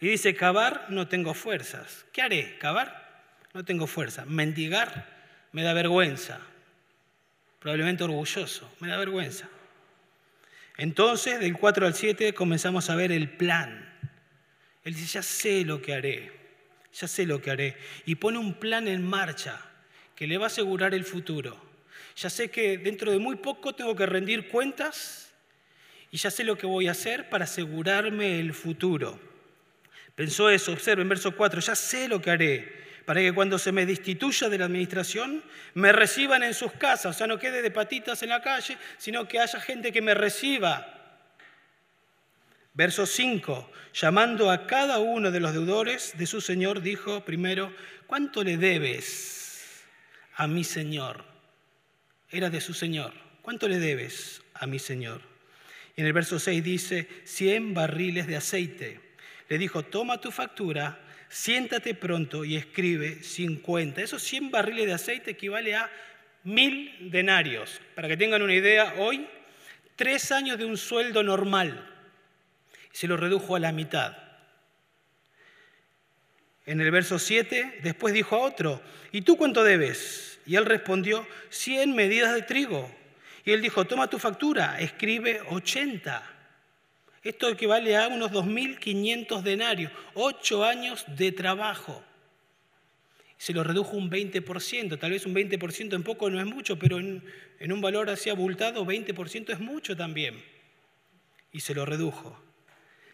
[0.00, 2.04] Y dice, cavar no tengo fuerzas.
[2.12, 2.58] ¿Qué haré?
[2.58, 3.22] ¿Cavar?
[3.52, 4.24] No tengo fuerza.
[4.24, 5.08] Mendigar
[5.52, 6.40] me da vergüenza.
[7.60, 9.48] Probablemente orgulloso, me da vergüenza.
[10.76, 13.88] Entonces, del 4 al 7 comenzamos a ver el plan.
[14.82, 16.32] Él dice, ya sé lo que haré,
[16.92, 17.76] ya sé lo que haré.
[18.04, 19.60] Y pone un plan en marcha
[20.14, 21.56] que le va a asegurar el futuro.
[22.16, 25.32] Ya sé que dentro de muy poco tengo que rendir cuentas
[26.10, 29.33] y ya sé lo que voy a hacer para asegurarme el futuro.
[30.14, 33.72] Pensó eso, observa en verso 4, ya sé lo que haré para que cuando se
[33.72, 35.42] me destituya de la administración,
[35.74, 39.28] me reciban en sus casas, o sea, no quede de patitas en la calle, sino
[39.28, 40.90] que haya gente que me reciba.
[42.72, 47.72] Verso 5, llamando a cada uno de los deudores de su señor, dijo primero,
[48.06, 49.84] ¿cuánto le debes
[50.36, 51.24] a mi señor?
[52.30, 53.12] Era de su señor.
[53.42, 55.20] ¿Cuánto le debes a mi señor?
[55.94, 59.00] Y en el verso 6 dice, 100 barriles de aceite.
[59.48, 64.00] Le dijo, toma tu factura, siéntate pronto y escribe 50.
[64.02, 65.90] Esos 100 barriles de aceite equivale a
[66.44, 67.80] mil denarios.
[67.94, 69.26] Para que tengan una idea, hoy,
[69.96, 71.90] tres años de un sueldo normal
[72.92, 74.16] se lo redujo a la mitad.
[76.64, 78.80] En el verso 7, después dijo a otro,
[79.12, 80.38] ¿y tú cuánto debes?
[80.46, 82.90] Y él respondió, 100 medidas de trigo.
[83.44, 86.33] Y él dijo, toma tu factura, escribe 80.
[87.24, 92.04] Esto equivale a unos 2.500 denarios, ocho años de trabajo.
[93.38, 96.98] Se lo redujo un 20%, tal vez un 20% en poco no es mucho, pero
[96.98, 97.24] en,
[97.58, 100.44] en un valor así abultado, 20% es mucho también.
[101.50, 102.38] Y se lo redujo.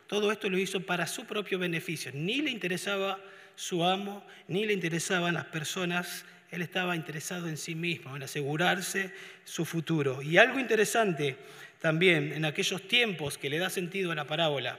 [0.09, 2.11] Todo esto lo hizo para su propio beneficio.
[2.13, 3.21] Ni le interesaba
[3.55, 6.25] su amo, ni le interesaban las personas.
[6.51, 10.21] Él estaba interesado en sí mismo, en asegurarse su futuro.
[10.21, 11.37] Y algo interesante
[11.81, 14.79] también en aquellos tiempos que le da sentido a la parábola.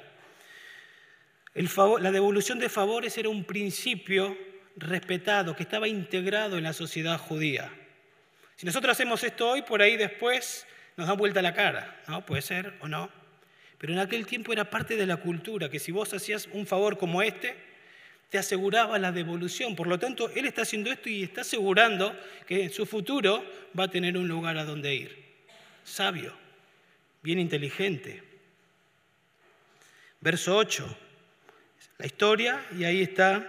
[1.53, 4.37] la devolución de favores era un principio
[4.77, 7.71] respetado, que estaba integrado en la sociedad judía.
[8.55, 12.25] Si nosotros hacemos esto hoy, por ahí después nos da vuelta la cara, ¿no?
[12.25, 13.09] Puede ser o no.
[13.77, 16.97] Pero en aquel tiempo era parte de la cultura, que si vos hacías un favor
[16.97, 17.55] como este,
[18.29, 19.75] te aseguraba la devolución.
[19.75, 22.15] Por lo tanto, él está haciendo esto y está asegurando
[22.47, 23.43] que en su futuro
[23.77, 25.25] va a tener un lugar a donde ir.
[25.83, 26.33] Sabio,
[27.21, 28.23] bien inteligente.
[30.19, 30.97] Verso 8,
[31.97, 33.47] la historia, y ahí está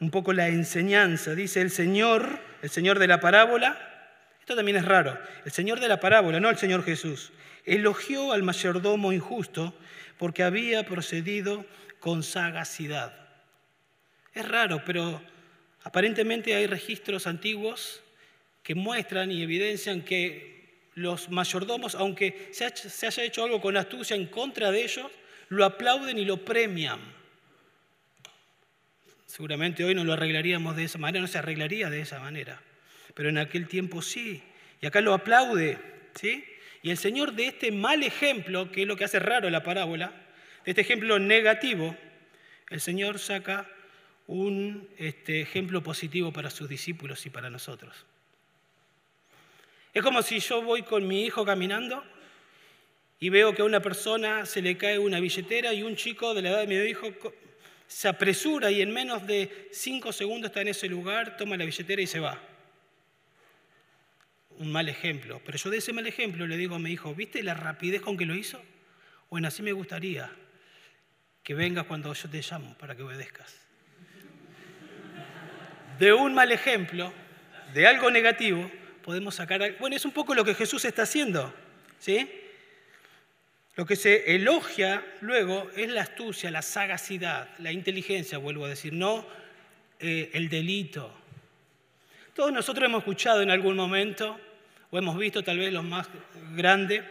[0.00, 1.34] un poco la enseñanza.
[1.34, 3.88] Dice el Señor, el Señor de la parábola,
[4.40, 7.32] esto también es raro, el Señor de la parábola, no el Señor Jesús
[7.64, 9.74] elogió al mayordomo injusto
[10.18, 11.64] porque había procedido
[12.00, 13.14] con sagacidad.
[14.34, 15.22] Es raro, pero
[15.84, 18.02] aparentemente hay registros antiguos
[18.62, 20.61] que muestran y evidencian que
[20.94, 25.10] los mayordomos, aunque se haya hecho algo con astucia en contra de ellos,
[25.48, 27.00] lo aplauden y lo premian.
[29.26, 32.60] Seguramente hoy no lo arreglaríamos de esa manera, no se arreglaría de esa manera,
[33.14, 34.42] pero en aquel tiempo sí.
[34.80, 35.78] Y acá lo aplaude,
[36.14, 36.44] ¿sí?
[36.82, 40.12] Y el Señor de este mal ejemplo, que es lo que hace raro la parábola,
[40.64, 41.96] de este ejemplo negativo,
[42.70, 43.68] el Señor saca
[44.26, 48.06] un este, ejemplo positivo para sus discípulos y para nosotros.
[49.92, 52.02] Es como si yo voy con mi hijo caminando
[53.20, 56.42] y veo que a una persona se le cae una billetera y un chico de
[56.42, 57.08] la edad de mi hijo
[57.86, 62.00] se apresura y en menos de cinco segundos está en ese lugar, toma la billetera
[62.00, 62.40] y se va
[64.58, 65.40] un mal ejemplo.
[65.44, 68.16] Pero yo de ese mal ejemplo le digo a mi hijo, ¿viste la rapidez con
[68.16, 68.62] que lo hizo?
[69.30, 70.30] Bueno, así me gustaría
[71.42, 73.58] que vengas cuando yo te llamo para que obedezcas.
[75.98, 77.12] De un mal ejemplo,
[77.74, 78.70] de algo negativo,
[79.02, 79.76] podemos sacar...
[79.78, 81.52] Bueno, es un poco lo que Jesús está haciendo,
[81.98, 82.28] ¿sí?
[83.74, 88.92] Lo que se elogia luego es la astucia, la sagacidad, la inteligencia, vuelvo a decir,
[88.92, 89.26] no
[89.98, 91.12] eh, el delito.
[92.34, 94.38] Todos nosotros hemos escuchado en algún momento,
[94.90, 96.08] o hemos visto tal vez los más
[96.54, 97.02] grandes,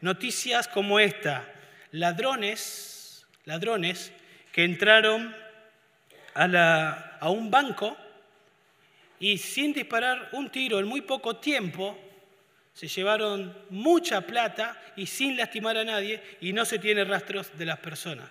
[0.00, 1.52] noticias como esta.
[1.92, 4.12] Ladrones, ladrones
[4.52, 5.34] que entraron
[6.34, 7.96] a, a un banco
[9.20, 11.98] y sin disparar un tiro en muy poco tiempo,
[12.72, 17.66] se llevaron mucha plata y sin lastimar a nadie y no se tiene rastros de
[17.66, 18.28] las personas.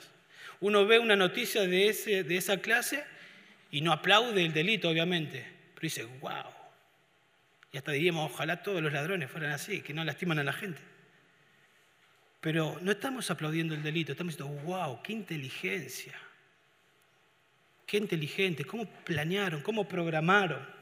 [0.62, 3.04] Uno ve una noticia de, ese, de esa clase
[3.72, 5.46] y no aplaude el delito, obviamente,
[5.76, 6.46] pero dice, wow.
[7.74, 10.82] Y hasta diríamos, ojalá todos los ladrones fueran así, que no lastiman a la gente.
[12.40, 16.14] Pero no estamos aplaudiendo el delito, estamos diciendo, wow, qué inteligencia.
[17.86, 20.77] Qué inteligente, cómo planearon, cómo programaron.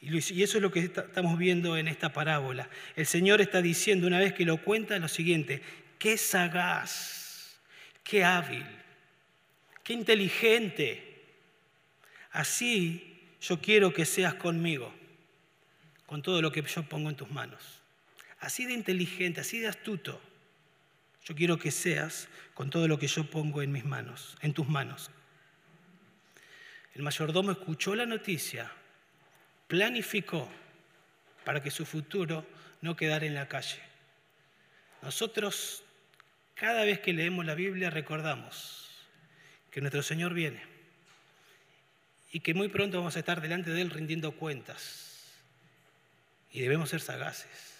[0.00, 2.68] Y eso es lo que estamos viendo en esta parábola.
[2.94, 5.60] El Señor está diciendo una vez que lo cuenta lo siguiente,
[5.98, 7.58] qué sagaz,
[8.04, 8.64] qué hábil,
[9.82, 11.24] qué inteligente.
[12.30, 14.94] Así yo quiero que seas conmigo,
[16.06, 17.80] con todo lo que yo pongo en tus manos.
[18.38, 20.20] Así de inteligente, así de astuto.
[21.24, 24.68] Yo quiero que seas con todo lo que yo pongo en mis manos, en tus
[24.68, 25.10] manos.
[26.94, 28.72] El mayordomo escuchó la noticia,
[29.68, 30.50] planificó
[31.44, 32.44] para que su futuro
[32.80, 33.80] no quedara en la calle.
[35.02, 35.84] Nosotros,
[36.54, 38.90] cada vez que leemos la Biblia, recordamos
[39.70, 40.60] que nuestro Señor viene
[42.32, 45.04] y que muy pronto vamos a estar delante de Él rindiendo cuentas.
[46.50, 47.76] Y debemos ser sagaces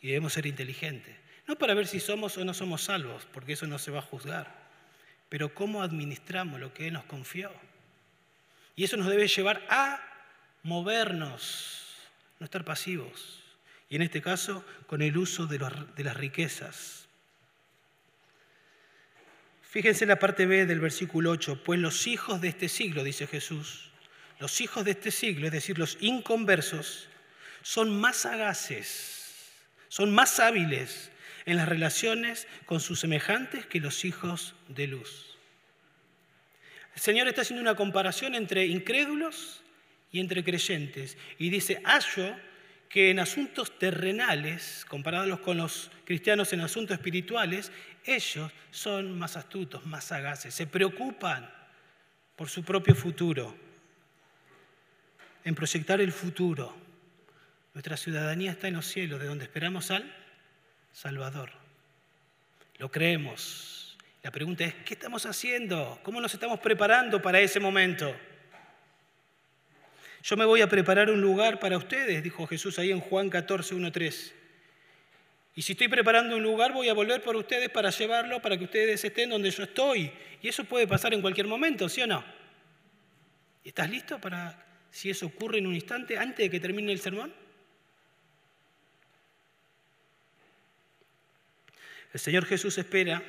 [0.00, 1.14] y debemos ser inteligentes.
[1.46, 4.02] No para ver si somos o no somos salvos, porque eso no se va a
[4.02, 4.52] juzgar,
[5.28, 7.52] pero cómo administramos lo que Él nos confió.
[8.74, 10.15] Y eso nos debe llevar a
[10.66, 11.94] movernos,
[12.38, 13.42] no estar pasivos.
[13.88, 17.06] Y en este caso, con el uso de, las riquezas.
[19.62, 23.26] Fíjense en la parte B del versículo 8, pues los hijos de este siglo, dice
[23.26, 23.90] Jesús,
[24.40, 27.08] los hijos de este siglo, es decir, los inconversos,
[27.62, 29.52] son más sagaces,
[29.88, 31.12] son más hábiles
[31.46, 35.36] en las relaciones con sus semejantes que los hijos de luz.
[36.94, 39.62] El Señor está haciendo una comparación entre incrédulos
[40.16, 42.34] y entre creyentes y dice, hallo
[42.88, 47.70] que en asuntos terrenales, comparados con los cristianos en asuntos espirituales,
[48.02, 51.50] ellos son más astutos, más sagaces, se preocupan
[52.34, 53.54] por su propio futuro
[55.44, 56.74] en proyectar el futuro.
[57.74, 60.10] Nuestra ciudadanía está en los cielos, de donde esperamos al
[60.94, 61.50] Salvador.
[62.78, 63.98] Lo creemos.
[64.22, 66.00] La pregunta es, ¿qué estamos haciendo?
[66.02, 68.16] ¿Cómo nos estamos preparando para ese momento?
[70.26, 73.76] Yo me voy a preparar un lugar para ustedes, dijo Jesús ahí en Juan 14,
[73.76, 74.34] 1, 3.
[75.54, 78.64] Y si estoy preparando un lugar, voy a volver por ustedes para llevarlo, para que
[78.64, 80.10] ustedes estén donde yo estoy.
[80.42, 82.24] Y eso puede pasar en cualquier momento, ¿sí o no?
[83.62, 87.32] ¿Estás listo para si eso ocurre en un instante antes de que termine el sermón?
[92.12, 93.22] El Señor Jesús espera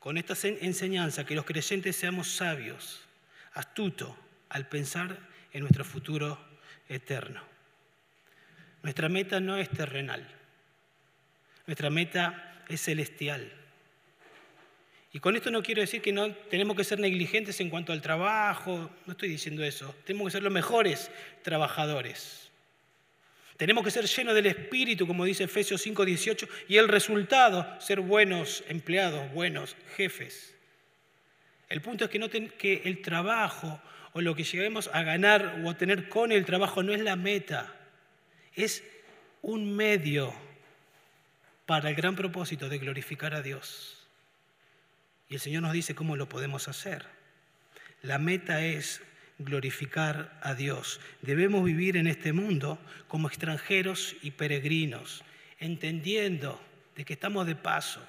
[0.00, 3.02] con esta enseñanza que los creyentes seamos sabios,
[3.52, 4.10] astutos
[4.48, 6.38] al pensar en nuestro futuro
[6.88, 7.42] eterno.
[8.82, 10.26] Nuestra meta no es terrenal,
[11.66, 13.52] nuestra meta es celestial.
[15.14, 18.00] Y con esto no quiero decir que no tenemos que ser negligentes en cuanto al
[18.00, 19.94] trabajo, no estoy diciendo eso.
[20.04, 21.10] Tenemos que ser los mejores
[21.42, 22.50] trabajadores.
[23.58, 28.64] Tenemos que ser llenos del Espíritu, como dice Efesios 5:18, y el resultado, ser buenos
[28.68, 30.54] empleados, buenos jefes.
[31.68, 33.80] El punto es que, no que el trabajo
[34.12, 37.16] o lo que lleguemos a ganar o a tener con el trabajo no es la
[37.16, 37.74] meta,
[38.54, 38.84] es
[39.40, 40.32] un medio
[41.66, 44.06] para el gran propósito de glorificar a Dios.
[45.28, 47.06] Y el Señor nos dice cómo lo podemos hacer.
[48.02, 49.00] La meta es
[49.38, 51.00] glorificar a Dios.
[51.22, 55.24] Debemos vivir en este mundo como extranjeros y peregrinos,
[55.58, 56.60] entendiendo
[56.96, 58.06] de que estamos de paso.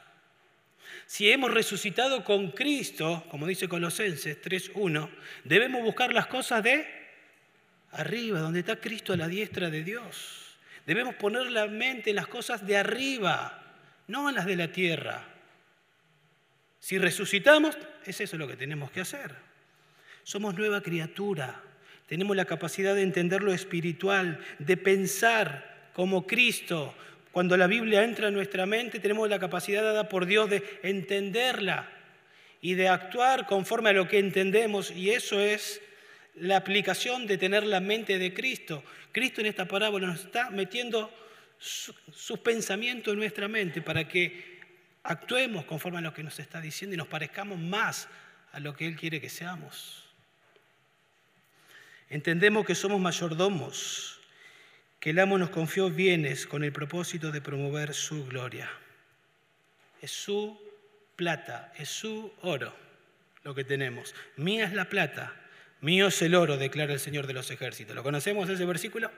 [1.06, 5.10] Si hemos resucitado con Cristo, como dice Colosenses 3.1,
[5.44, 6.86] debemos buscar las cosas de
[7.92, 10.58] arriba, donde está Cristo a la diestra de Dios.
[10.86, 13.64] Debemos poner la mente en las cosas de arriba,
[14.08, 15.26] no en las de la tierra.
[16.80, 19.34] Si resucitamos, es eso lo que tenemos que hacer.
[20.24, 21.62] Somos nueva criatura.
[22.08, 26.94] Tenemos la capacidad de entender lo espiritual, de pensar como Cristo.
[27.34, 31.90] Cuando la Biblia entra en nuestra mente, tenemos la capacidad dada por Dios de entenderla
[32.62, 34.92] y de actuar conforme a lo que entendemos.
[34.92, 35.82] Y eso es
[36.36, 38.84] la aplicación de tener la mente de Cristo.
[39.12, 41.12] Cristo en esta parábola nos está metiendo
[41.58, 44.60] sus pensamientos en nuestra mente para que
[45.02, 48.08] actuemos conforme a lo que nos está diciendo y nos parezcamos más
[48.52, 50.06] a lo que Él quiere que seamos.
[52.10, 54.13] Entendemos que somos mayordomos,
[55.04, 58.72] que el amo nos confió bienes con el propósito de promover su gloria.
[60.02, 60.58] Es su
[61.18, 62.74] plata, es su oro
[63.44, 64.16] lo que tenemos.
[64.38, 65.34] Mía es la plata,
[65.82, 67.94] mío es el oro, declara el Señor de los ejércitos.
[67.94, 69.12] ¿Lo conocemos ese versículo?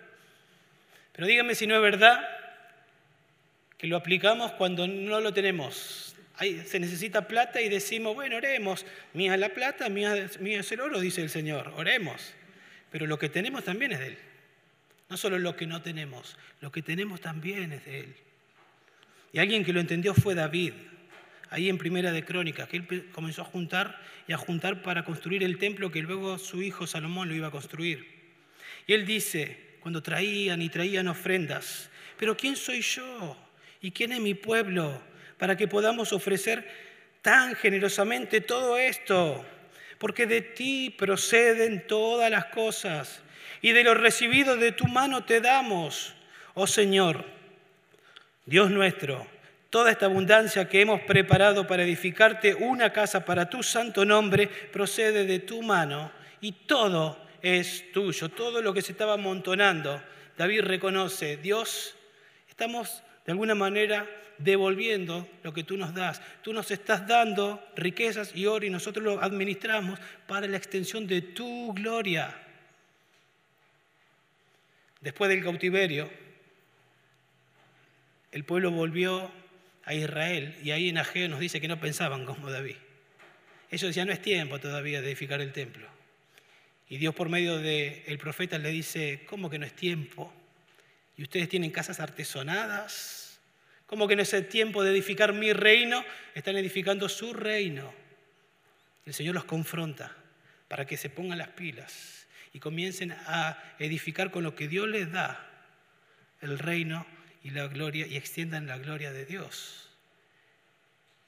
[1.11, 2.27] Pero díganme si no es verdad
[3.77, 6.15] que lo aplicamos cuando no lo tenemos.
[6.65, 8.87] se necesita plata y decimos, bueno, oremos.
[9.13, 12.33] Mía es la plata, mía, es el oro, dice el Señor, oremos.
[12.89, 14.17] Pero lo que tenemos también es de Él.
[15.09, 18.15] No solo lo que no tenemos, lo que tenemos también es de Él.
[19.33, 20.73] Y alguien que lo entendió fue David,
[21.49, 25.43] ahí en Primera de Crónicas, que él comenzó a juntar y a juntar para construir
[25.43, 28.07] el templo que luego su hijo Salomón lo iba a construir.
[28.87, 33.37] Y él dice, cuando traían y traían ofrendas, pero ¿quién soy yo?
[33.81, 35.01] ¿Y quién es mi pueblo
[35.37, 36.67] para que podamos ofrecer
[37.21, 39.45] tan generosamente todo esto?
[39.99, 43.21] Porque de ti proceden todas las cosas
[43.61, 46.13] y de lo recibido de tu mano te damos,
[46.53, 47.25] oh Señor,
[48.45, 49.25] Dios nuestro,
[49.69, 55.25] toda esta abundancia que hemos preparado para edificarte una casa para tu santo nombre procede
[55.25, 60.01] de tu mano y todo es tuyo, todo lo que se estaba amontonando.
[60.37, 61.95] David reconoce, Dios,
[62.47, 66.21] estamos de alguna manera devolviendo lo que tú nos das.
[66.41, 71.21] Tú nos estás dando riquezas y oro y nosotros lo administramos para la extensión de
[71.21, 72.44] tu gloria.
[75.05, 76.09] Después del cautiverio,
[78.31, 79.31] el pueblo volvió
[79.83, 82.77] a Israel y ahí en Ageo nos dice que no pensaban como David.
[83.69, 85.87] Ellos decían, no es tiempo todavía de edificar el templo.
[86.89, 90.33] Y Dios por medio del profeta le dice, ¿cómo que no es tiempo?
[91.17, 93.39] ¿Y ustedes tienen casas artesonadas?
[93.85, 96.03] ¿Cómo que no es el tiempo de edificar mi reino?
[96.33, 97.93] Están edificando su reino.
[99.05, 100.17] El Señor los confronta
[100.67, 102.24] para que se pongan las pilas
[102.55, 105.45] y comiencen a edificar con lo que Dios les da
[106.39, 107.05] el reino
[107.43, 109.89] y la gloria y extiendan la gloria de Dios.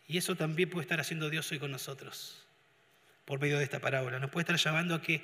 [0.08, 2.46] Y eso también puede estar haciendo Dios hoy con nosotros,
[3.26, 4.20] por medio de esta parábola.
[4.20, 5.22] Nos puede estar llamando a que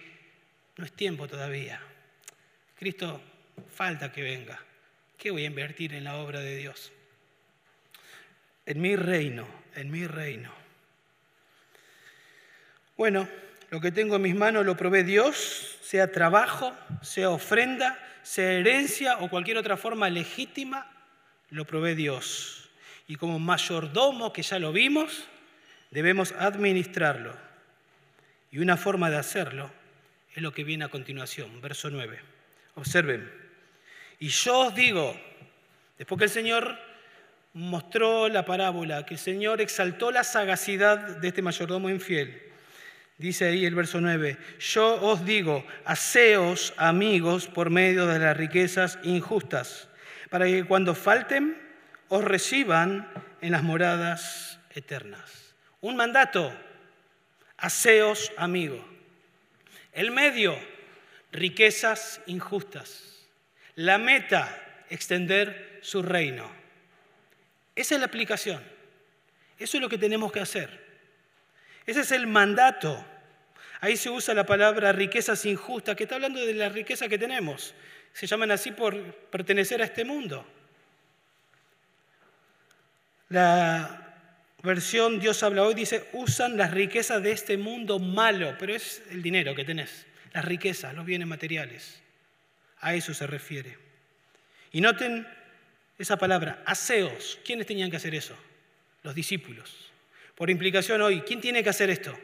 [0.75, 1.81] no es tiempo todavía.
[2.77, 3.21] Cristo
[3.73, 4.59] falta que venga.
[5.17, 6.91] ¿Qué voy a invertir en la obra de Dios?
[8.65, 10.53] En mi reino, en mi reino.
[12.97, 13.25] Bueno,
[13.73, 19.17] lo que tengo en mis manos lo provee Dios, sea trabajo, sea ofrenda, sea herencia
[19.17, 20.91] o cualquier otra forma legítima,
[21.49, 22.69] lo provee Dios.
[23.07, 25.27] Y como mayordomo, que ya lo vimos,
[25.89, 27.35] debemos administrarlo.
[28.51, 29.71] Y una forma de hacerlo
[30.35, 32.19] es lo que viene a continuación, verso 9.
[32.75, 33.27] Observen.
[34.19, 35.19] Y yo os digo,
[35.97, 36.77] después que el Señor
[37.53, 42.52] mostró la parábola, que el Señor exaltó la sagacidad de este mayordomo infiel,
[43.17, 48.99] dice ahí el verso 9, yo os digo, haceos amigos por medio de las riquezas
[49.03, 49.87] injustas,
[50.29, 51.57] para que cuando falten
[52.09, 53.07] os reciban
[53.41, 55.55] en las moradas eternas.
[55.81, 56.53] Un mandato,
[57.57, 58.81] haceos amigos.
[59.91, 60.57] El medio,
[61.31, 63.25] riquezas injustas.
[63.75, 66.49] La meta, extender su reino.
[67.75, 68.61] Esa es la aplicación.
[69.57, 70.82] Eso es lo que tenemos que hacer.
[71.85, 73.05] Ese es el mandato.
[73.81, 77.73] Ahí se usa la palabra riquezas injustas, que está hablando de la riqueza que tenemos.
[78.13, 78.95] Se llaman así por
[79.29, 80.45] pertenecer a este mundo.
[83.29, 84.15] La
[84.61, 89.21] versión Dios habla hoy dice, usan las riquezas de este mundo malo, pero es el
[89.21, 92.01] dinero que tenés, las riquezas, los bienes materiales.
[92.79, 93.77] A eso se refiere.
[94.71, 95.27] Y noten
[95.97, 97.39] esa palabra, aseos.
[97.45, 98.35] ¿Quiénes tenían que hacer eso?
[99.03, 99.92] Los discípulos.
[100.35, 102.17] Por implicación hoy, ¿quién tiene que hacer esto?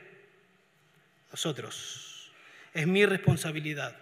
[1.31, 2.31] Nosotros.
[2.73, 3.95] Es mi responsabilidad.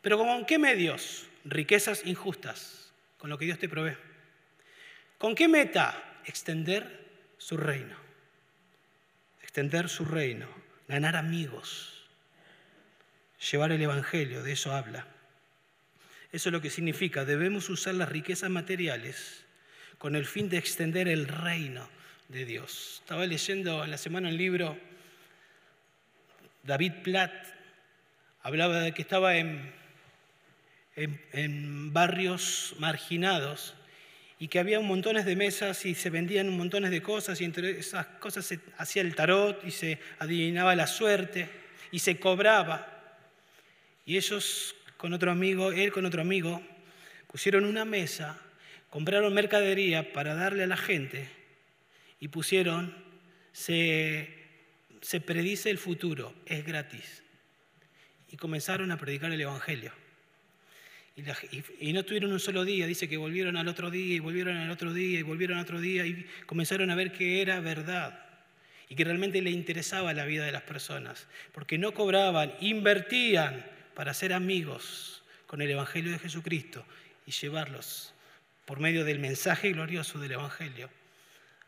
[0.00, 1.26] Pero ¿con qué medios?
[1.44, 3.96] Riquezas injustas, con lo que Dios te provee.
[5.18, 6.20] ¿Con qué meta?
[6.24, 7.02] Extender
[7.38, 7.96] su reino,
[9.42, 10.48] extender su reino,
[10.86, 12.04] ganar amigos,
[13.50, 15.06] llevar el Evangelio, de eso habla.
[16.30, 19.44] Eso es lo que significa, debemos usar las riquezas materiales
[19.98, 21.88] con el fin de extender el reino
[22.28, 23.00] de Dios.
[23.02, 24.78] Estaba leyendo en la semana un libro,
[26.62, 27.32] David Platt
[28.42, 29.72] hablaba de que estaba en,
[30.96, 33.74] en, en barrios marginados
[34.38, 38.06] y que había montones de mesas y se vendían montones de cosas y entre esas
[38.06, 41.48] cosas se hacía el tarot y se adivinaba la suerte
[41.90, 42.88] y se cobraba.
[44.06, 46.62] Y ellos con otro amigo, él con otro amigo,
[47.26, 48.38] pusieron una mesa,
[48.90, 51.41] compraron mercadería para darle a la gente
[52.22, 52.94] y pusieron,
[53.50, 54.32] se,
[55.00, 57.20] se predice el futuro, es gratis.
[58.30, 59.90] Y comenzaron a predicar el Evangelio.
[61.16, 64.70] Y, no estuvieron un solo día, dice que volvieron al otro día y volvieron al
[64.70, 68.24] otro día y volvieron al otro día y comenzaron a ver que era verdad
[68.88, 74.14] y que realmente le interesaba la vida de las personas, porque no cobraban, invertían para
[74.14, 76.86] ser amigos con el Evangelio de Jesucristo
[77.26, 78.14] y llevarlos
[78.64, 80.88] por medio del mensaje glorioso del Evangelio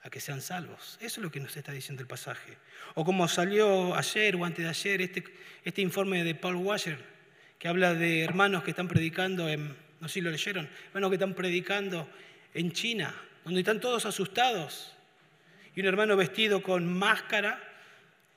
[0.04, 0.98] a que sean salvos.
[1.00, 2.56] Eso es lo que nos está diciendo el pasaje.
[2.94, 5.24] O como salió ayer o antes de ayer este,
[5.64, 6.98] este informe de Paul Washer,
[7.58, 11.16] que habla de hermanos que están predicando en, no sé si lo leyeron, hermanos que
[11.16, 12.08] están predicando
[12.52, 14.92] en China, donde están todos asustados.
[15.74, 17.58] Y un hermano vestido con máscara,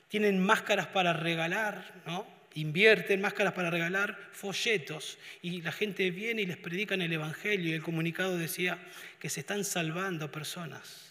[0.07, 2.25] tienen máscaras para regalar, ¿no?
[2.55, 7.73] Invierten máscaras para regalar folletos y la gente viene y les predican el Evangelio y
[7.73, 8.79] el comunicado decía
[9.19, 11.06] que se están salvando personas,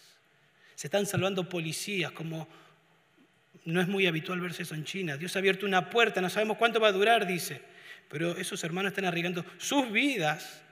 [0.77, 2.47] se están salvando policías, como
[3.65, 5.17] no es muy habitual verse eso en China.
[5.17, 7.61] Dios ha abierto una puerta, no sabemos cuánto va a durar, dice
[8.09, 10.63] pero esos hermanos están arriesgando sus vidas,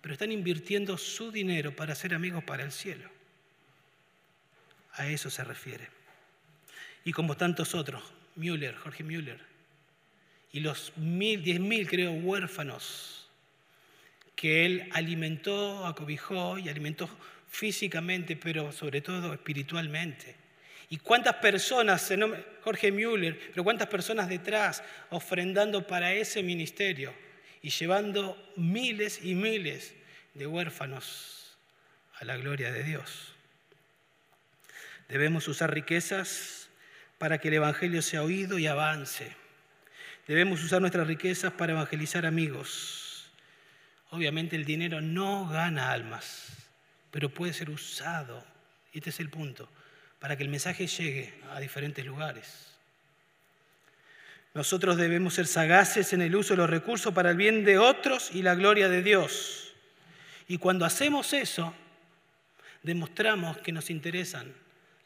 [0.00, 3.08] pero están invirtiendo su dinero para ser amigos para el cielo.
[4.94, 5.88] A eso se refiere.
[7.04, 8.02] Y como tantos otros,
[8.36, 9.40] Müller, Jorge Müller,
[10.52, 13.21] y los mil, diez mil, creo, huérfanos
[14.34, 17.08] que él alimentó, acobijó y alimentó
[17.48, 20.34] físicamente, pero sobre todo espiritualmente.
[20.88, 22.12] ¿Y cuántas personas,
[22.62, 27.14] Jorge Müller, pero cuántas personas detrás ofrendando para ese ministerio
[27.62, 29.94] y llevando miles y miles
[30.34, 31.56] de huérfanos
[32.18, 33.34] a la gloria de Dios?
[35.08, 36.68] Debemos usar riquezas
[37.18, 39.34] para que el Evangelio sea oído y avance.
[40.26, 43.01] Debemos usar nuestras riquezas para evangelizar amigos.
[44.12, 46.48] Obviamente el dinero no gana almas,
[47.10, 48.44] pero puede ser usado,
[48.92, 49.70] y este es el punto,
[50.20, 52.74] para que el mensaje llegue a diferentes lugares.
[54.52, 58.30] Nosotros debemos ser sagaces en el uso de los recursos para el bien de otros
[58.34, 59.72] y la gloria de Dios.
[60.46, 61.74] Y cuando hacemos eso,
[62.82, 64.52] demostramos que nos interesan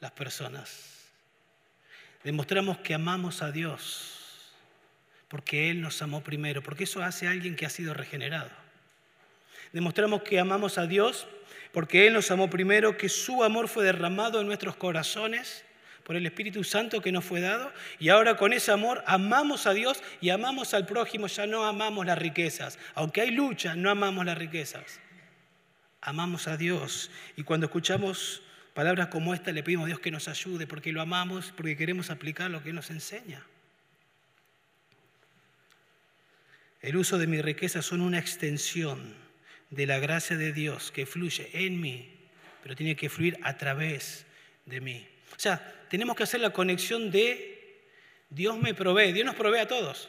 [0.01, 1.07] las personas.
[2.25, 4.53] Demostramos que amamos a Dios
[5.29, 8.66] porque Él nos amó primero, porque eso hace a alguien que ha sido regenerado.
[9.77, 11.27] Demostramos que amamos a Dios
[11.71, 15.67] porque Él nos amó primero, que su amor fue derramado en nuestros corazones
[16.03, 17.71] por el Espíritu Santo que nos fue dado.
[17.99, 22.07] Y ahora con ese amor amamos a Dios y amamos al prójimo, ya no amamos
[22.07, 22.79] las riquezas.
[22.95, 24.99] Aunque hay lucha, no amamos las riquezas.
[26.01, 27.11] Amamos a Dios.
[27.37, 31.03] Y cuando escuchamos palabras como esta, le pedimos a Dios que nos ayude, porque lo
[31.03, 33.45] amamos, porque queremos aplicar lo que nos enseña.
[36.81, 39.26] El uso de mi riqueza son una extensión
[39.71, 42.11] de la gracia de Dios que fluye en mí,
[42.63, 44.27] pero tiene que fluir a través
[44.65, 45.07] de mí.
[45.37, 47.57] O sea, tenemos que hacer la conexión de
[48.31, 50.09] Dios me provee, Dios nos provee a todos.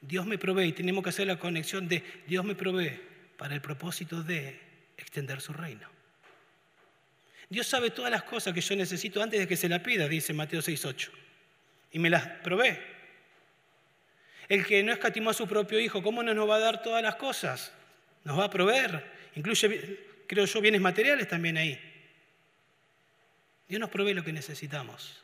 [0.00, 3.00] Dios me provee y tenemos que hacer la conexión de Dios me provee
[3.36, 4.60] para el propósito de
[4.96, 5.88] extender su reino.
[7.48, 10.34] Dios sabe todas las cosas que yo necesito antes de que se la pida, dice
[10.34, 11.10] Mateo 6.8,
[11.92, 12.78] y me las provee.
[14.48, 17.02] El que no escatimó a su propio Hijo, ¿cómo no nos va a dar todas
[17.02, 17.72] las cosas?
[18.24, 19.04] Nos va a proveer.
[19.34, 21.78] Incluye, creo yo, bienes materiales también ahí.
[23.68, 25.22] Dios nos provee lo que necesitamos,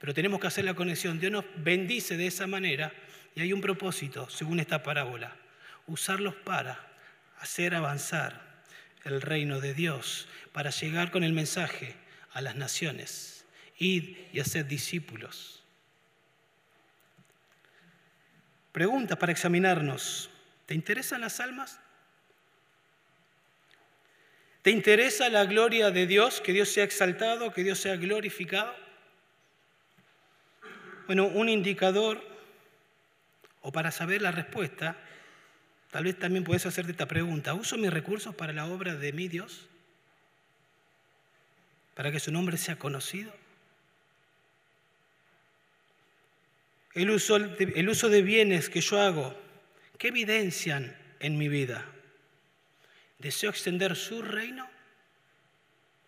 [0.00, 1.20] pero tenemos que hacer la conexión.
[1.20, 2.92] Dios nos bendice de esa manera
[3.34, 5.36] y hay un propósito, según esta parábola,
[5.86, 6.92] usarlos para
[7.38, 8.64] hacer avanzar
[9.04, 11.94] el reino de Dios, para llegar con el mensaje
[12.32, 13.44] a las naciones,
[13.78, 15.62] ir y hacer discípulos.
[18.72, 20.30] Preguntas para examinarnos.
[20.66, 21.78] ¿Te interesan las almas?
[24.64, 26.40] ¿Te interesa la gloria de Dios?
[26.40, 28.74] Que Dios sea exaltado, que Dios sea glorificado.
[31.04, 32.26] Bueno, un indicador,
[33.60, 34.96] o para saber la respuesta,
[35.90, 37.52] tal vez también puedes hacerte esta pregunta.
[37.52, 39.66] ¿Uso mis recursos para la obra de mi Dios?
[41.94, 43.34] ¿Para que su nombre sea conocido?
[46.94, 49.38] El uso, el uso de bienes que yo hago,
[49.98, 51.84] ¿qué evidencian en mi vida?
[53.18, 54.68] ¿Deseo extender su reino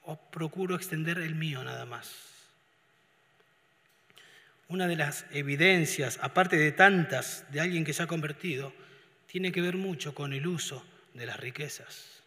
[0.02, 2.14] o procuro extender el mío nada más?
[4.68, 8.72] Una de las evidencias, aparte de tantas, de alguien que se ha convertido,
[9.26, 10.84] tiene que ver mucho con el uso
[11.14, 12.22] de las riquezas.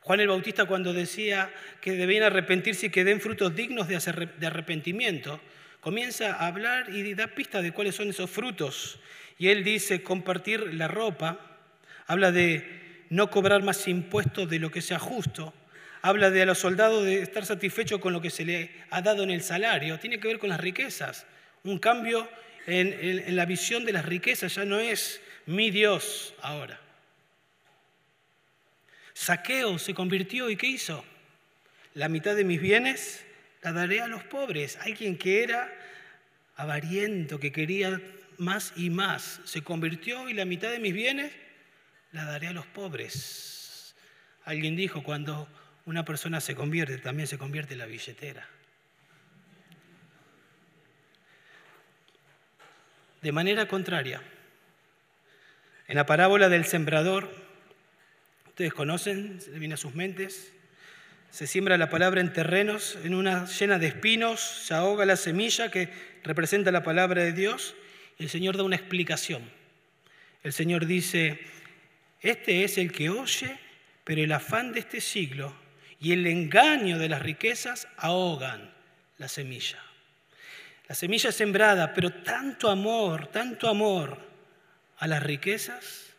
[0.00, 5.40] Juan el Bautista cuando decía que debían arrepentirse y que den frutos dignos de arrepentimiento,
[5.80, 9.00] comienza a hablar y da pistas de cuáles son esos frutos.
[9.38, 11.58] Y él dice compartir la ropa,
[12.06, 15.52] habla de no cobrar más impuestos de lo que sea justo.
[16.02, 19.22] Habla de a los soldados de estar satisfechos con lo que se le ha dado
[19.22, 19.98] en el salario.
[19.98, 21.26] Tiene que ver con las riquezas.
[21.64, 22.28] Un cambio
[22.66, 26.80] en, la visión de las riquezas ya no es mi Dios ahora.
[29.14, 31.04] Saqueo se convirtió y ¿qué hizo?
[31.94, 33.24] La mitad de mis bienes
[33.62, 34.78] la daré a los pobres.
[34.82, 35.72] Alguien que era
[36.56, 38.00] avariento, que quería
[38.38, 41.32] más y más, se convirtió y la mitad de mis bienes
[42.16, 43.94] la daré a los pobres.
[44.44, 45.48] Alguien dijo, cuando
[45.84, 48.48] una persona se convierte, también se convierte la billetera.
[53.20, 54.22] De manera contraria,
[55.88, 57.30] en la parábola del sembrador,
[58.46, 60.52] ustedes conocen, se viene a sus mentes,
[61.30, 65.70] se siembra la palabra en terrenos, en una llena de espinos, se ahoga la semilla
[65.70, 65.90] que
[66.24, 67.74] representa la palabra de Dios,
[68.18, 69.42] y el Señor da una explicación.
[70.42, 71.40] El Señor dice,
[72.20, 73.58] este es el que oye,
[74.04, 75.54] pero el afán de este siglo
[76.00, 78.72] y el engaño de las riquezas ahogan
[79.18, 79.82] la semilla.
[80.88, 84.18] La semilla es sembrada, pero tanto amor, tanto amor
[84.98, 86.14] a las riquezas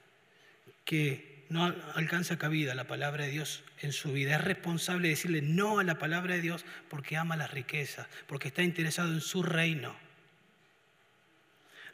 [0.84, 4.36] que no alcanza cabida la palabra de Dios en su vida.
[4.36, 8.64] Es responsable decirle no a la palabra de Dios porque ama las riquezas, porque está
[8.64, 9.96] interesado en su reino.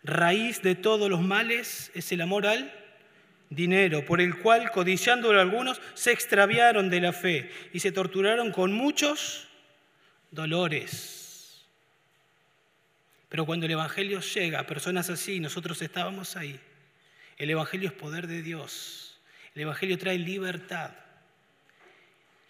[0.04, 2.83] Raíz de todos los males es el amor al
[3.56, 8.74] dinero, por el cual, codiciándolo algunos, se extraviaron de la fe y se torturaron con
[8.74, 9.48] muchos
[10.32, 11.66] dolores.
[13.30, 16.60] Pero cuando el Evangelio llega a personas así, nosotros estábamos ahí,
[17.38, 19.20] el Evangelio es poder de Dios,
[19.56, 20.92] el Evangelio trae libertad.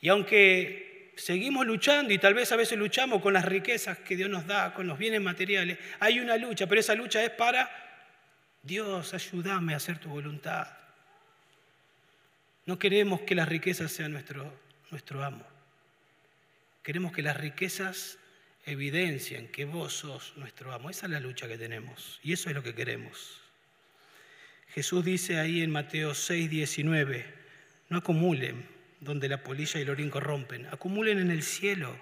[0.01, 4.29] Y aunque seguimos luchando y tal vez a veces luchamos con las riquezas que Dios
[4.29, 5.77] nos da, con los bienes materiales.
[5.99, 7.69] Hay una lucha, pero esa lucha es para
[8.61, 10.82] Dios, ayúdame a hacer tu voluntad.
[12.65, 14.53] No queremos que las riquezas sean nuestro,
[14.89, 15.45] nuestro amo.
[16.81, 18.17] Queremos que las riquezas
[18.65, 20.89] evidencien que vos sos nuestro amo.
[20.89, 23.41] Esa es la lucha que tenemos y eso es lo que queremos.
[24.69, 27.25] Jesús dice ahí en Mateo 6, 19,
[27.89, 28.65] no acumulen
[29.01, 31.95] donde la polilla y el orín corrompen, acumulen en el cielo,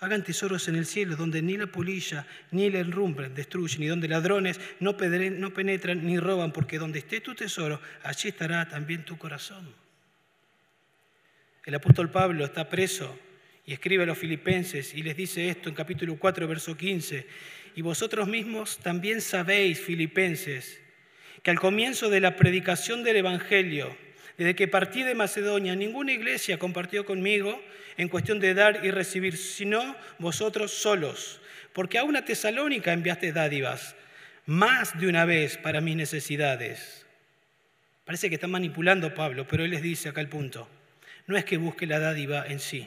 [0.00, 4.08] hagan tesoros en el cielo donde ni la polilla ni el enrumbre destruyen y donde
[4.08, 9.83] ladrones no penetran ni roban, porque donde esté tu tesoro, allí estará también tu corazón.
[11.64, 13.18] El apóstol Pablo está preso
[13.64, 17.26] y escribe a los filipenses y les dice esto en capítulo 4, verso 15.
[17.74, 20.78] Y vosotros mismos también sabéis, filipenses,
[21.42, 23.96] que al comienzo de la predicación del Evangelio,
[24.36, 27.58] desde que partí de Macedonia, ninguna iglesia compartió conmigo
[27.96, 31.40] en cuestión de dar y recibir, sino vosotros solos,
[31.72, 33.96] porque a una tesalónica enviaste dádivas,
[34.44, 37.06] más de una vez para mis necesidades.
[38.04, 40.68] Parece que está manipulando Pablo, pero él les dice acá el punto.
[41.26, 42.86] No es que busque la dádiva en sí,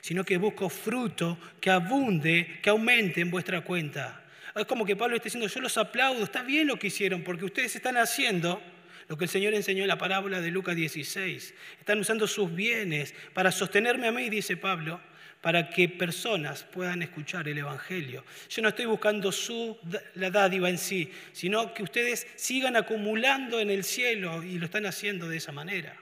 [0.00, 4.24] sino que busco fruto que abunde, que aumente en vuestra cuenta.
[4.54, 7.44] Es como que Pablo está diciendo, yo los aplaudo, está bien lo que hicieron, porque
[7.44, 8.62] ustedes están haciendo
[9.08, 11.54] lo que el Señor enseñó en la parábola de Lucas 16.
[11.78, 15.00] Están usando sus bienes para sostenerme a mí, dice Pablo,
[15.40, 18.24] para que personas puedan escuchar el Evangelio.
[18.48, 19.78] Yo no estoy buscando su,
[20.14, 24.86] la dádiva en sí, sino que ustedes sigan acumulando en el cielo y lo están
[24.86, 25.94] haciendo de esa manera.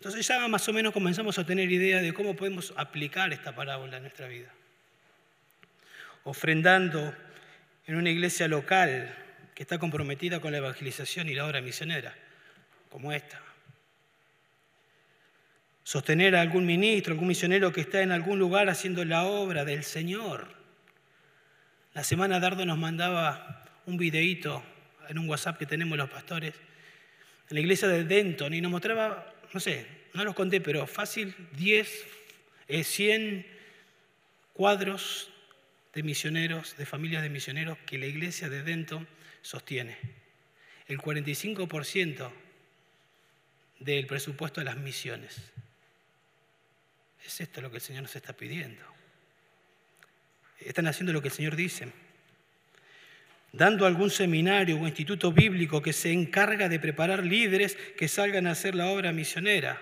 [0.00, 3.98] Entonces ya más o menos comenzamos a tener idea de cómo podemos aplicar esta parábola
[3.98, 4.48] en nuestra vida.
[6.24, 7.14] Ofrendando
[7.86, 9.14] en una iglesia local
[9.54, 12.14] que está comprometida con la evangelización y la obra misionera,
[12.88, 13.42] como esta.
[15.84, 19.84] Sostener a algún ministro, algún misionero que está en algún lugar haciendo la obra del
[19.84, 20.48] Señor.
[21.92, 24.62] La semana Dardo nos mandaba un videíto
[25.10, 26.54] en un WhatsApp que tenemos los pastores
[27.50, 31.34] en la iglesia de Denton y nos mostraba no sé, no los conté, pero fácil
[31.52, 32.06] 10,
[32.82, 33.46] 100 eh,
[34.52, 35.30] cuadros
[35.94, 39.08] de misioneros, de familias de misioneros que la iglesia de Denton
[39.42, 39.96] sostiene.
[40.86, 42.30] El 45%
[43.80, 45.36] del presupuesto de las misiones.
[47.24, 48.82] Es esto lo que el Señor nos está pidiendo.
[50.58, 51.92] Están haciendo lo que el Señor dice
[53.52, 58.52] dando algún seminario o instituto bíblico que se encarga de preparar líderes que salgan a
[58.52, 59.80] hacer la obra misionera.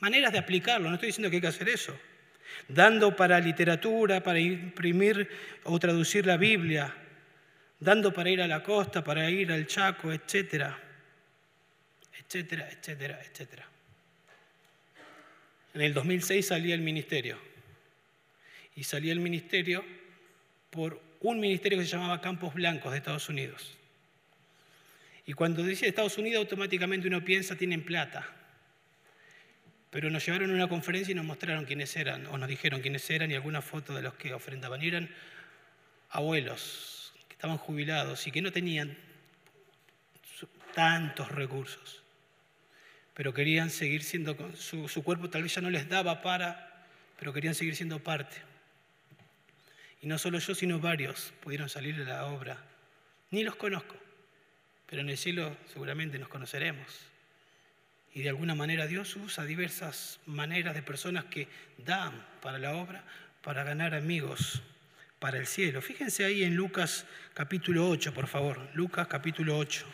[0.00, 1.98] Maneras de aplicarlo, no estoy diciendo que hay que hacer eso.
[2.68, 5.28] Dando para literatura, para imprimir
[5.64, 6.94] o traducir la Biblia,
[7.80, 10.78] dando para ir a la costa, para ir al Chaco, etcétera,
[12.18, 13.66] etcétera, etcétera, etcétera.
[15.74, 17.38] En el 2006 salía el ministerio.
[18.76, 19.84] Y salía el ministerio
[20.70, 23.76] por un ministerio que se llamaba Campos Blancos de Estados Unidos.
[25.26, 28.28] Y cuando dice Estados Unidos, automáticamente uno piensa, tienen plata.
[29.90, 33.08] Pero nos llevaron a una conferencia y nos mostraron quiénes eran, o nos dijeron quiénes
[33.10, 34.82] eran y alguna foto de los que ofrendaban.
[34.82, 35.10] Y eran
[36.10, 38.96] abuelos que estaban jubilados y que no tenían
[40.74, 42.02] tantos recursos,
[43.14, 46.84] pero querían seguir siendo, su cuerpo tal vez ya no les daba para,
[47.18, 48.36] pero querían seguir siendo parte.
[50.00, 52.62] Y no solo yo, sino varios pudieron salir de la obra.
[53.30, 53.96] Ni los conozco,
[54.86, 56.86] pero en el cielo seguramente nos conoceremos.
[58.12, 63.04] Y de alguna manera Dios usa diversas maneras de personas que dan para la obra,
[63.42, 64.62] para ganar amigos
[65.18, 65.82] para el cielo.
[65.82, 68.68] Fíjense ahí en Lucas capítulo 8, por favor.
[68.74, 69.84] Lucas capítulo 8.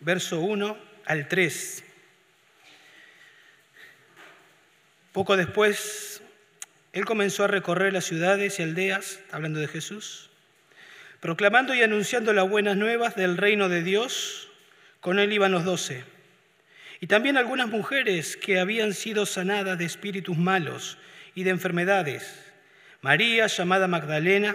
[0.00, 1.85] Verso 1 al 3.
[5.16, 6.20] Poco después,
[6.92, 10.28] él comenzó a recorrer las ciudades y aldeas, hablando de Jesús,
[11.20, 14.50] proclamando y anunciando las buenas nuevas del reino de Dios.
[15.00, 16.04] Con él iban los doce.
[17.00, 20.98] Y también algunas mujeres que habían sido sanadas de espíritus malos
[21.34, 22.38] y de enfermedades.
[23.00, 24.54] María, llamada Magdalena,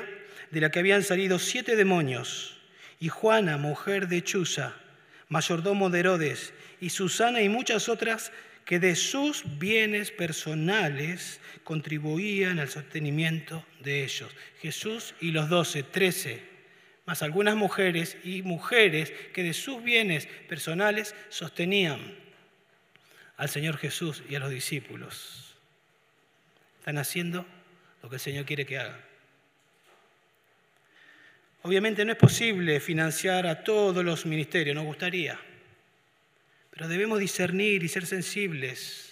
[0.52, 2.56] de la que habían salido siete demonios,
[3.00, 4.76] y Juana, mujer de Chuza,
[5.28, 8.32] mayordomo de Herodes, y Susana y muchas otras
[8.66, 14.30] que de sus bienes personales contribuían al sostenimiento de ellos.
[14.62, 16.44] Jesús y los doce, trece,
[17.06, 22.00] más algunas mujeres y mujeres que de sus bienes personales sostenían
[23.38, 25.56] al Señor Jesús y a los discípulos.
[26.80, 27.46] Están haciendo
[28.04, 29.02] lo que el Señor quiere que hagan.
[31.64, 35.40] Obviamente no es posible financiar a todos los ministerios, nos gustaría
[36.72, 39.12] Pero debemos discernir y ser sensibles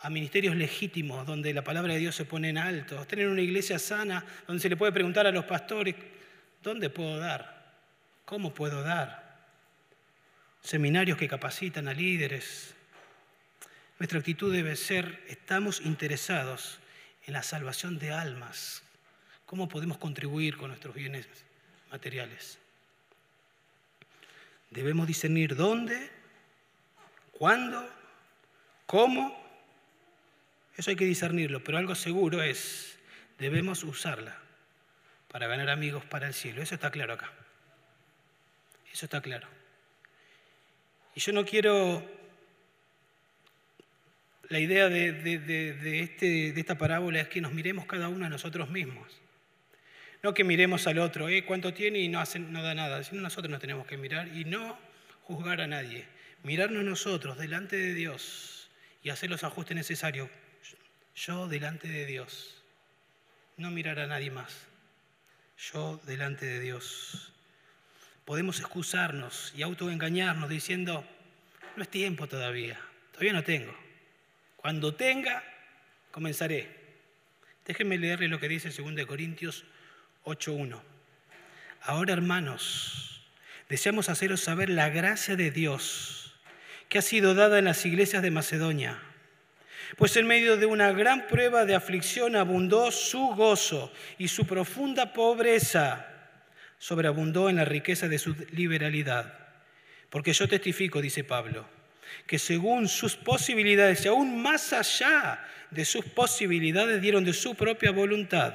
[0.00, 3.78] a ministerios legítimos donde la palabra de Dios se pone en alto, tener una iglesia
[3.78, 5.94] sana donde se le puede preguntar a los pastores,
[6.62, 7.74] ¿dónde puedo dar?
[8.24, 9.38] ¿Cómo puedo dar?
[10.62, 12.74] Seminarios que capacitan a líderes.
[13.98, 16.78] Nuestra actitud debe ser, estamos interesados
[17.26, 18.82] en la salvación de almas.
[19.44, 21.26] ¿Cómo podemos contribuir con nuestros bienes
[21.90, 22.58] materiales?
[24.70, 26.10] Debemos discernir dónde,
[27.32, 27.88] cuándo,
[28.86, 29.40] cómo
[30.80, 32.98] eso hay que discernirlo, pero algo seguro es,
[33.38, 34.38] debemos usarla
[35.28, 36.62] para ganar amigos para el cielo.
[36.62, 37.30] Eso está claro acá.
[38.90, 39.46] Eso está claro.
[41.14, 42.02] Y yo no quiero...
[44.48, 48.70] La idea de, este, de esta parábola es que nos miremos cada uno a nosotros
[48.70, 49.20] mismos.
[50.22, 51.44] No que miremos al otro, ¿eh?
[51.44, 53.02] ¿cuánto tiene y no, da nada?
[53.02, 54.78] Sino nosotros nos tenemos que mirar y no
[55.22, 56.06] juzgar a nadie.
[56.42, 58.68] Mirarnos nosotros delante de Dios
[59.02, 60.28] y hacer los ajustes necesarios
[61.14, 62.62] yo delante de Dios.
[63.56, 64.66] No mirar a nadie más.
[65.58, 67.32] Yo delante de Dios.
[68.24, 71.04] Podemos excusarnos y autoengañarnos diciendo,
[71.76, 72.78] no es tiempo todavía,
[73.12, 73.76] todavía no tengo.
[74.56, 75.42] Cuando tenga,
[76.10, 76.68] comenzaré.
[77.66, 79.64] Déjenme leerle lo que dice 2 Corintios
[80.24, 80.80] 8.1.
[81.82, 83.22] Ahora, hermanos,
[83.68, 86.34] deseamos haceros saber la gracia de Dios
[86.88, 89.00] que ha sido dada en las iglesias de Macedonia
[89.96, 95.12] pues en medio de una gran prueba de aflicción abundó su gozo y su profunda
[95.12, 96.06] pobreza
[96.78, 99.38] sobreabundó en la riqueza de su liberalidad.
[100.08, 101.66] Porque yo testifico, dice Pablo,
[102.26, 107.90] que según sus posibilidades y aún más allá de sus posibilidades dieron de su propia
[107.90, 108.54] voluntad,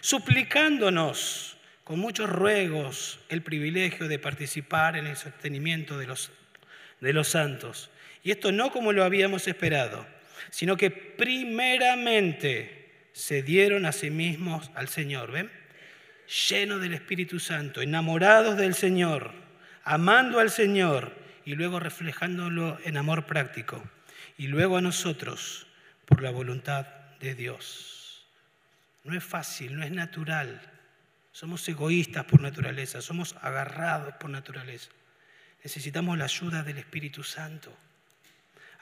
[0.00, 6.30] suplicándonos con muchos ruegos el privilegio de participar en el sostenimiento de los,
[7.00, 7.90] de los santos.
[8.22, 10.06] Y esto no como lo habíamos esperado
[10.50, 15.50] sino que primeramente se dieron a sí mismos al Señor, ¿ven?
[16.48, 19.32] Llenos del Espíritu Santo, enamorados del Señor,
[19.84, 21.12] amando al Señor
[21.44, 23.82] y luego reflejándolo en amor práctico.
[24.38, 25.66] Y luego a nosotros
[26.06, 26.86] por la voluntad
[27.20, 28.01] de Dios.
[29.04, 30.60] No es fácil, no es natural.
[31.32, 34.90] Somos egoístas por naturaleza, somos agarrados por naturaleza.
[35.64, 37.72] Necesitamos la ayuda del Espíritu Santo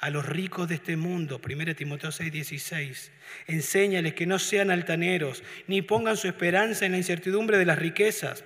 [0.00, 3.12] a los ricos de este mundo, 1 Timoteo 6, 16.
[3.46, 8.44] Enséñales que no sean altaneros, ni pongan su esperanza en la incertidumbre de las riquezas,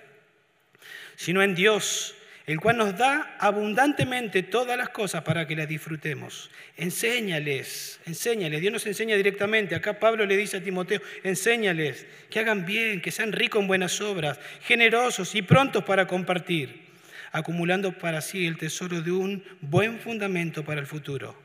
[1.15, 2.17] sino en Dios,
[2.47, 6.51] el cual nos da abundantemente todas las cosas para que las disfrutemos.
[6.77, 8.61] Enséñales, enséñales.
[8.61, 9.75] Dios nos enseña directamente.
[9.75, 14.01] Acá Pablo le dice a Timoteo, enséñales que hagan bien, que sean ricos en buenas
[14.01, 16.85] obras, generosos y prontos para compartir,
[17.33, 21.45] acumulando para sí el tesoro de un buen fundamento para el futuro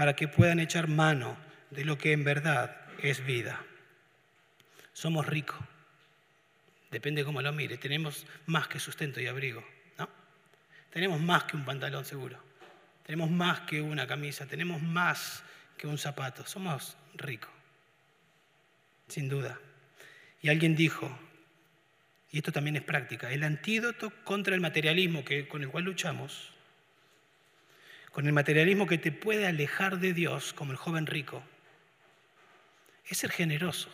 [0.00, 1.36] para que puedan echar mano
[1.70, 3.62] de lo que en verdad es vida.
[4.94, 5.58] Somos ricos,
[6.90, 9.62] depende cómo lo mire, tenemos más que sustento y abrigo.
[10.92, 12.42] Tenemos más que un pantalón seguro,
[13.04, 15.42] tenemos más que una camisa, tenemos más
[15.76, 17.50] que un zapato, somos ricos,
[19.08, 19.58] sin duda.
[20.42, 21.10] Y alguien dijo,
[22.32, 26.52] y esto también es práctica, el antídoto contra el materialismo que, con el cual luchamos
[28.12, 31.42] con el materialismo que te puede alejar de Dios, como el joven rico,
[33.06, 33.88] es ser generoso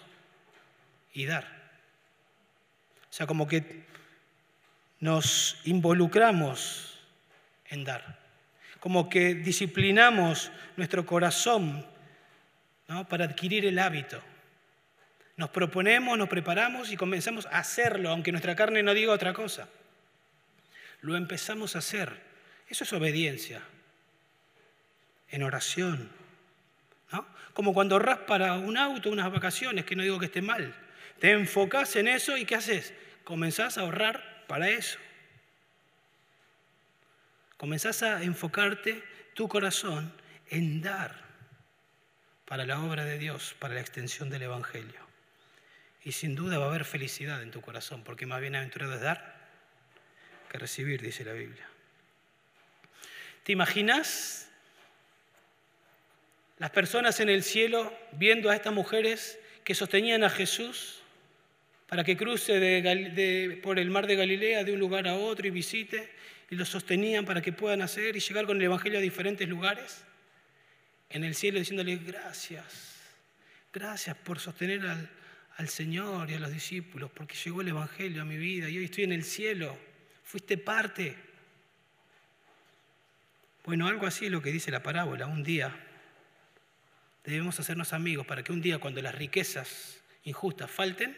[1.13, 1.45] y dar.
[3.11, 3.85] O sea, como que
[5.07, 6.99] nos involucramos
[7.69, 8.19] en dar,
[8.81, 11.87] como que disciplinamos nuestro corazón
[13.09, 14.21] para adquirir el hábito.
[15.37, 19.69] Nos proponemos, nos preparamos y comenzamos a hacerlo, aunque nuestra carne no diga otra cosa.
[21.03, 22.11] Lo empezamos a hacer.
[22.69, 23.63] Eso es obediencia
[25.31, 26.11] en oración.
[27.55, 30.75] Como cuando para un auto, unas vacaciones, que no digo que esté mal.
[31.21, 32.93] Te enfocas en eso y ¿qué haces?
[33.23, 34.99] Comenzás a ahorrar para eso.
[37.57, 39.03] Comenzás a enfocarte
[39.35, 40.13] tu corazón
[40.51, 41.25] en dar
[42.45, 45.01] para la obra de Dios, para la extensión del Evangelio.
[46.05, 49.37] Y sin duda va a haber felicidad en tu corazón, porque más bienaventurado es dar
[50.49, 51.67] que recibir, dice la Biblia.
[53.43, 54.49] ¿Te imaginas
[56.59, 61.03] las personas en el cielo viendo a estas mujeres que sostenían a Jesús
[61.87, 66.11] para que cruce por el mar de Galilea de un lugar a otro y visite,
[66.51, 70.05] y lo sostenían para que puedan hacer y llegar con el Evangelio a diferentes lugares,
[71.11, 72.97] en el cielo diciéndole gracias,
[73.73, 75.11] gracias por sostener al,
[75.57, 78.85] al Señor y a los discípulos, porque llegó el Evangelio a mi vida y hoy
[78.85, 79.77] estoy en el cielo,
[80.25, 81.17] fuiste parte.
[83.65, 85.27] Bueno, algo así es lo que dice la parábola.
[85.27, 85.75] Un día
[87.25, 91.17] debemos hacernos amigos para que un día cuando las riquezas injustas falten,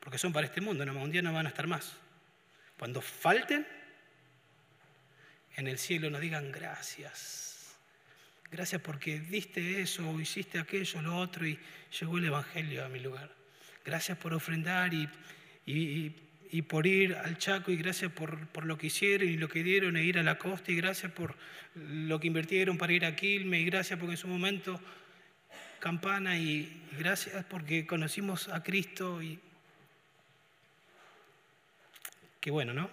[0.00, 1.92] porque son para este mundo, un día no van a estar más.
[2.78, 3.66] Cuando falten,
[5.56, 7.76] en el cielo nos digan gracias.
[8.50, 11.58] Gracias porque diste eso, hiciste aquello, lo otro, y
[12.00, 13.30] llegó el Evangelio a mi lugar.
[13.84, 15.08] Gracias por ofrendar y,
[15.66, 19.62] y, por ir al Chaco, y gracias por, por, lo que hicieron y lo que
[19.62, 21.36] dieron, e ir a la costa, y gracias por
[21.74, 24.80] lo que invirtieron para ir a Quilme, y gracias porque en su momento
[25.78, 29.22] campana, y gracias porque conocimos a Cristo.
[29.22, 29.38] Y...
[32.40, 32.90] Qué bueno, ¿no?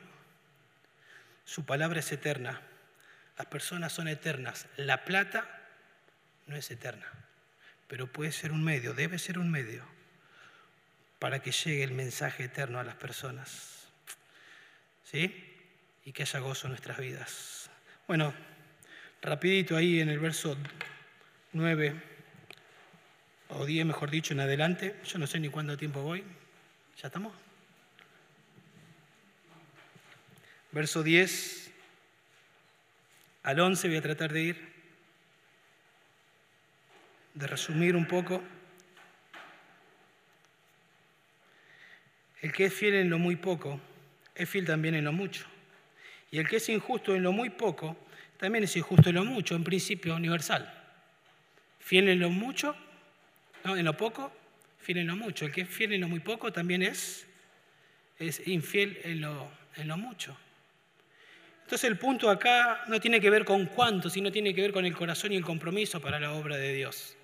[1.45, 2.61] Su palabra es eterna.
[3.37, 4.67] Las personas son eternas.
[4.75, 5.47] La plata
[6.47, 7.07] no es eterna,
[7.87, 9.85] pero puede ser un medio, debe ser un medio
[11.19, 13.87] para que llegue el mensaje eterno a las personas.
[15.03, 15.55] ¿Sí?
[16.03, 17.69] Y que haya gozo en nuestras vidas.
[18.07, 18.33] Bueno,
[19.21, 20.57] rapidito ahí en el verso
[21.53, 21.95] 9
[23.49, 24.99] o 10, mejor dicho, en adelante.
[25.05, 26.23] Yo no sé ni cuánto tiempo voy.
[27.01, 27.46] ¿Ya estamos?
[30.77, 31.71] Verso 10
[33.41, 34.57] al 11 voy a tratar de ir,
[37.33, 38.43] de resumir un poco.
[42.43, 43.81] El que es fiel en lo muy poco,
[44.35, 45.47] es fiel también en lo mucho.
[46.29, 47.97] Y el que es injusto en lo muy poco,
[48.37, 50.71] también es injusto en lo mucho, en principio universal.
[51.79, 52.75] Fiel en lo mucho,
[53.63, 54.31] no, en lo poco,
[54.79, 55.45] fiel en lo mucho.
[55.45, 57.25] El que es fiel en lo muy poco también es,
[58.19, 60.37] es infiel en lo, en lo mucho.
[61.67, 64.85] Entonces el punto acá no tiene que ver con cuánto, sino tiene que ver con
[64.85, 67.17] el corazón y el compromiso para la obra de Dios.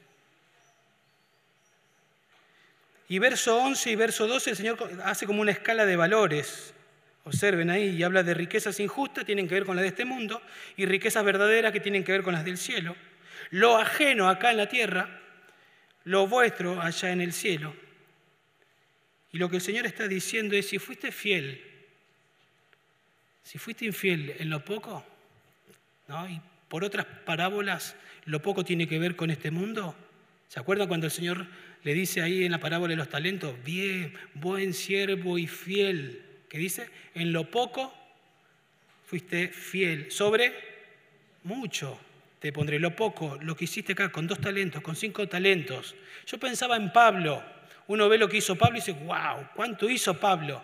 [3.07, 6.73] Y verso 11 y verso 12 el Señor hace como una escala de valores.
[7.23, 10.41] Observen ahí, y habla de riquezas injustas, tienen que ver con las de este mundo,
[10.75, 12.97] y riquezas verdaderas que tienen que ver con las del cielo.
[13.49, 15.21] Lo ajeno acá en la tierra,
[16.03, 17.73] lo vuestro allá en el cielo.
[19.31, 21.72] Y lo que el Señor está diciendo es, si fuiste fiel
[23.43, 25.05] si fuiste infiel en lo poco,
[26.07, 26.29] ¿no?
[26.29, 29.95] y por otras parábolas, lo poco tiene que ver con este mundo.
[30.47, 31.45] ¿Se acuerdan cuando el Señor
[31.83, 36.23] le dice ahí en la parábola de los talentos, bien, buen siervo y fiel?
[36.49, 36.89] ¿Qué dice?
[37.13, 37.93] En lo poco
[39.05, 40.11] fuiste fiel.
[40.11, 40.53] Sobre
[41.43, 41.99] mucho
[42.39, 42.79] te pondré.
[42.79, 45.95] Lo poco, lo que hiciste acá con dos talentos, con cinco talentos.
[46.25, 47.43] Yo pensaba en Pablo.
[47.87, 50.63] Uno ve lo que hizo Pablo y dice, wow, ¿cuánto hizo Pablo?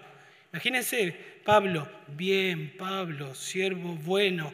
[0.52, 1.12] Imagínense,
[1.46, 4.54] Pablo, bien, Pablo, siervo bueno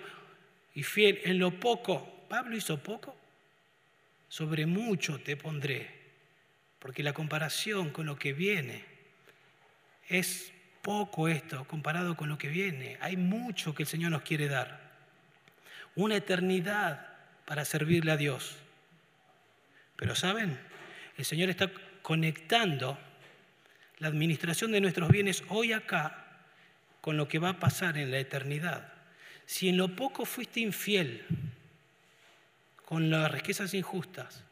[0.74, 3.16] y fiel, en lo poco, Pablo hizo poco,
[4.28, 5.90] sobre mucho te pondré,
[6.80, 8.84] porque la comparación con lo que viene
[10.10, 12.98] es poco esto comparado con lo que viene.
[13.02, 14.80] Hay mucho que el Señor nos quiere dar,
[15.96, 17.08] una eternidad
[17.46, 18.58] para servirle a Dios.
[19.96, 20.60] Pero ¿saben?
[21.18, 21.72] El Señor está
[22.02, 23.00] conectando
[24.00, 26.26] la administración de nuestros bienes hoy acá
[27.02, 28.92] con lo que va a pasar en la eternidad.
[29.46, 31.26] Si en lo poco fuiste infiel
[32.86, 34.44] con las riquezas injustas,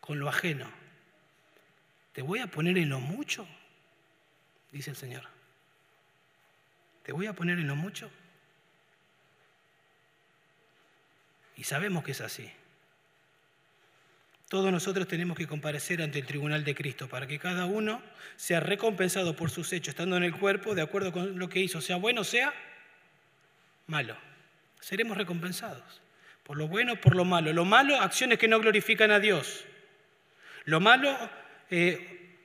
[0.00, 0.70] con lo ajeno,
[2.12, 3.46] te voy a poner en lo mucho,
[4.72, 5.24] dice el Señor.
[7.02, 8.10] Te voy a poner en lo mucho.
[11.56, 12.50] Y sabemos que es así.
[14.48, 18.00] Todos nosotros tenemos que comparecer ante el tribunal de Cristo para que cada uno
[18.36, 21.80] sea recompensado por sus hechos, estando en el cuerpo, de acuerdo con lo que hizo,
[21.80, 22.54] sea bueno, sea
[23.88, 24.16] malo.
[24.80, 26.00] Seremos recompensados.
[26.44, 27.52] Por lo bueno, por lo malo.
[27.52, 29.64] Lo malo, acciones que no glorifican a Dios.
[30.64, 31.16] Lo malo,
[31.70, 32.36] eh,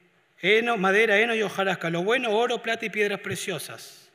[0.42, 1.92] heno, madera, heno y hojarasca.
[1.92, 4.10] Lo bueno, oro, plata y piedras preciosas.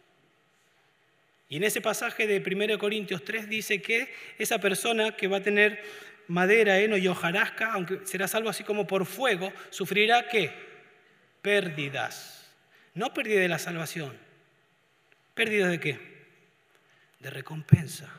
[1.48, 5.42] Y en ese pasaje de 1 Corintios 3 dice que esa persona que va a
[5.42, 5.80] tener
[6.28, 10.52] madera, heno y hojarasca, aunque será salvo así como por fuego, sufrirá qué?
[11.42, 12.50] Pérdidas.
[12.94, 14.16] No pérdida de la salvación.
[15.34, 16.00] ¿Pérdida de qué?
[17.20, 18.10] De recompensa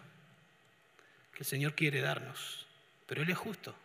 [1.33, 2.65] que el Señor quiere darnos.
[3.07, 3.75] Pero Él es justo.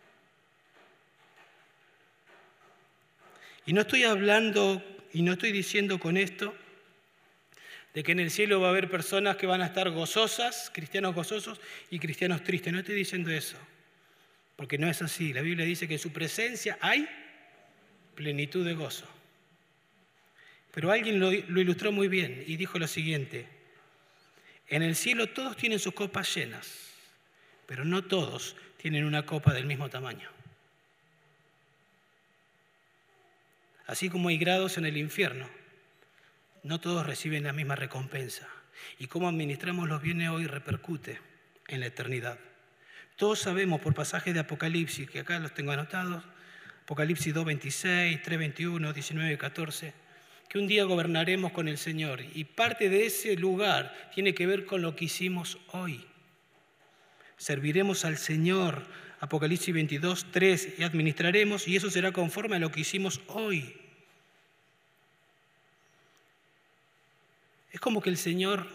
[3.65, 6.53] Y no estoy hablando y no estoy diciendo con esto
[7.93, 11.13] de que en el cielo va a haber personas que van a estar gozosas, cristianos
[11.13, 12.73] gozosos y cristianos tristes.
[12.73, 13.57] No estoy diciendo eso.
[14.55, 15.33] Porque no es así.
[15.33, 17.07] La Biblia dice que en su presencia hay
[18.15, 19.07] plenitud de gozo.
[20.73, 23.47] Pero alguien lo, ilustró muy bien y dijo lo siguiente.
[24.67, 26.89] En el cielo todos tienen sus copas llenas,
[27.67, 30.29] pero no todos tienen una copa del mismo tamaño.
[33.85, 35.47] Así como hay grados en el infierno,
[36.63, 38.47] no todos reciben la misma recompensa.
[38.97, 41.19] Y cómo administramos los bienes hoy repercute
[41.67, 42.39] en la eternidad.
[43.23, 46.25] Todos sabemos por pasajes de Apocalipsis, que acá los tengo anotados,
[46.83, 49.93] Apocalipsis 2, 26, 3, 21, 19, 14,
[50.49, 52.19] que un día gobernaremos con el Señor.
[52.33, 56.05] Y parte de ese lugar tiene que ver con lo que hicimos hoy.
[57.37, 58.85] Serviremos al Señor,
[59.21, 63.73] Apocalipsis 22, 3, y administraremos, y eso será conforme a lo que hicimos hoy.
[67.71, 68.67] Es como que el Señor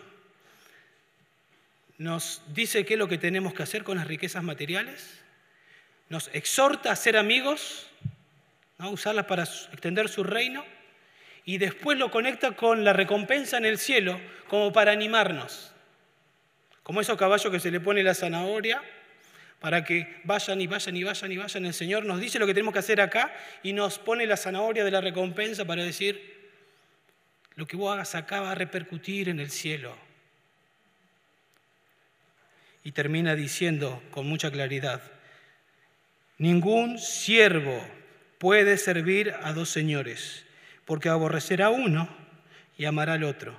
[1.98, 5.20] nos dice qué es lo que tenemos que hacer con las riquezas materiales,
[6.08, 7.88] nos exhorta a ser amigos,
[8.78, 10.64] a usarlas para extender su reino,
[11.44, 15.72] y después lo conecta con la recompensa en el cielo como para animarnos.
[16.82, 18.82] Como esos caballos que se le pone la zanahoria
[19.58, 21.66] para que vayan y vayan y vayan y vayan.
[21.66, 24.84] El Señor nos dice lo que tenemos que hacer acá y nos pone la zanahoria
[24.84, 26.38] de la recompensa para decir,
[27.56, 29.96] lo que vos hagas acá va a repercutir en el cielo.
[32.88, 35.02] Y termina diciendo con mucha claridad,
[36.38, 37.86] ningún siervo
[38.38, 40.46] puede servir a dos señores,
[40.86, 42.08] porque aborrecerá a uno
[42.78, 43.54] y amará al otro,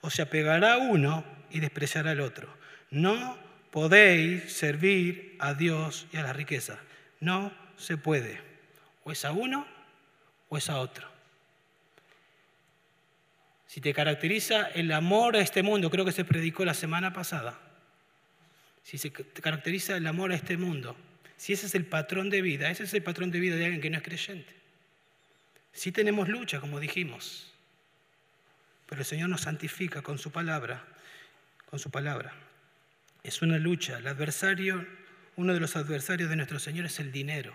[0.00, 2.52] o se apegará a uno y despreciará al otro.
[2.90, 3.38] No
[3.70, 6.80] podéis servir a Dios y a la riqueza.
[7.20, 8.40] No se puede.
[9.04, 9.64] O es a uno
[10.48, 11.06] o es a otro.
[13.68, 17.61] Si te caracteriza el amor a este mundo, creo que se predicó la semana pasada,
[18.82, 20.96] si se te caracteriza el amor a este mundo,
[21.36, 23.80] si ese es el patrón de vida, ese es el patrón de vida de alguien
[23.80, 24.54] que no es creyente.
[25.72, 27.52] Si tenemos lucha, como dijimos,
[28.86, 30.84] pero el Señor nos santifica con su palabra,
[31.66, 32.34] con su palabra.
[33.22, 33.98] Es una lucha.
[33.98, 34.86] El adversario,
[35.36, 37.54] uno de los adversarios de nuestro Señor es el dinero.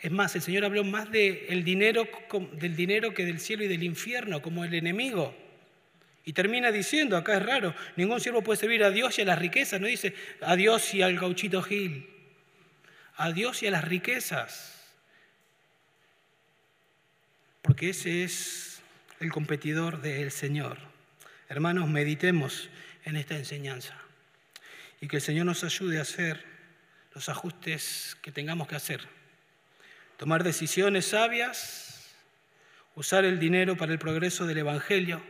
[0.00, 2.08] Es más, el Señor habló más del dinero,
[2.52, 5.36] del dinero que del cielo y del infierno, como el enemigo.
[6.26, 9.38] Y termina diciendo, acá es raro, ningún siervo puede servir a Dios y a las
[9.38, 9.80] riquezas.
[9.80, 12.10] No dice a Dios y al gauchito Gil.
[13.14, 14.74] A Dios y a las riquezas.
[17.62, 18.82] Porque ese es
[19.20, 20.78] el competidor del Señor.
[21.48, 22.70] Hermanos, meditemos
[23.04, 23.96] en esta enseñanza
[25.00, 26.44] y que el Señor nos ayude a hacer
[27.14, 29.00] los ajustes que tengamos que hacer.
[30.16, 32.16] Tomar decisiones sabias,
[32.96, 35.22] usar el dinero para el progreso del Evangelio,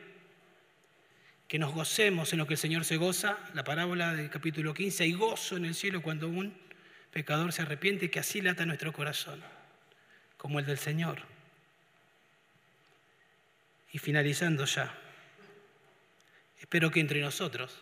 [1.48, 5.04] que nos gocemos en lo que el Señor se goza, la parábola del capítulo 15,
[5.04, 6.56] hay gozo en el cielo cuando un
[7.12, 9.42] pecador se arrepiente, que así lata nuestro corazón,
[10.36, 11.22] como el del Señor.
[13.92, 14.92] Y finalizando ya,
[16.60, 17.78] espero que entre nosotros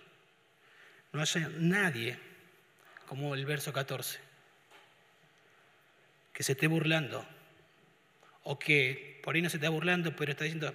[1.12, 2.19] no haya nadie,
[3.07, 4.19] como el verso 14,
[6.33, 7.27] que se esté burlando,
[8.43, 10.75] o que por ahí no se esté burlando, pero está diciendo,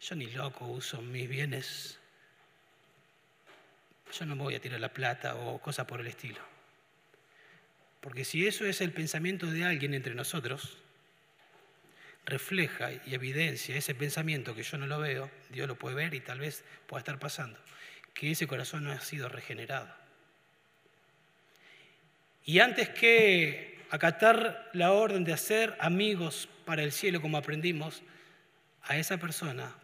[0.00, 1.99] yo ni loco uso mis bienes,
[4.12, 6.40] yo no voy a tirar la plata o cosas por el estilo.
[8.00, 10.78] Porque si eso es el pensamiento de alguien entre nosotros,
[12.24, 16.20] refleja y evidencia ese pensamiento que yo no lo veo, Dios lo puede ver y
[16.20, 17.58] tal vez pueda estar pasando
[18.14, 19.88] que ese corazón no ha sido regenerado.
[22.44, 28.02] Y antes que acatar la orden de hacer amigos para el cielo como aprendimos,
[28.82, 29.74] a esa persona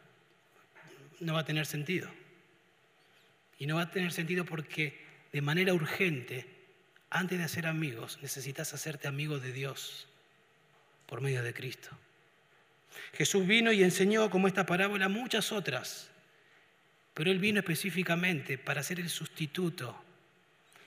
[1.21, 2.11] no va a tener sentido.
[3.59, 5.01] Y no va a tener sentido porque
[5.33, 6.47] de manera urgente,
[7.11, 10.09] antes de hacer amigos, necesitas hacerte amigo de Dios
[11.07, 11.91] por medio de Cristo.
[13.13, 16.11] Jesús vino y enseñó como esta parábola muchas otras
[17.17, 19.99] pero Él vino específicamente para ser el sustituto,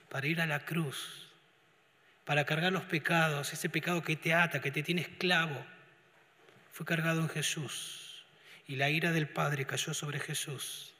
[0.08, 1.28] para ir a la cruz,
[2.24, 5.66] para cargar los pecados, ese pecado que te ata, que te tiene esclavo.
[6.70, 8.24] Fue cargado en Jesús
[8.68, 10.94] y la ira del Padre cayó sobre Jesús.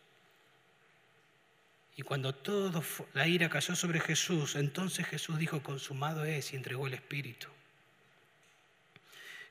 [1.96, 2.82] Y cuando toda
[3.14, 7.48] la ira cayó sobre Jesús, entonces Jesús dijo, consumado es y entregó el Espíritu.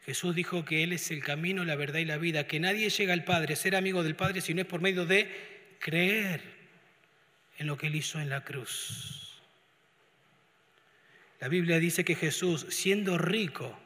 [0.06, 3.14] Jesús dijo que Él es el camino, la verdad y la vida, que nadie llega
[3.14, 6.42] al Padre, ser amigo del Padre, si no es por medio de creer
[7.60, 9.40] en lo que Él hizo en la cruz.
[11.40, 13.78] La Biblia dice que Jesús, siendo rico,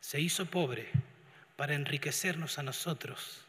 [0.00, 0.88] se hizo pobre
[1.56, 3.43] para enriquecernos a nosotros.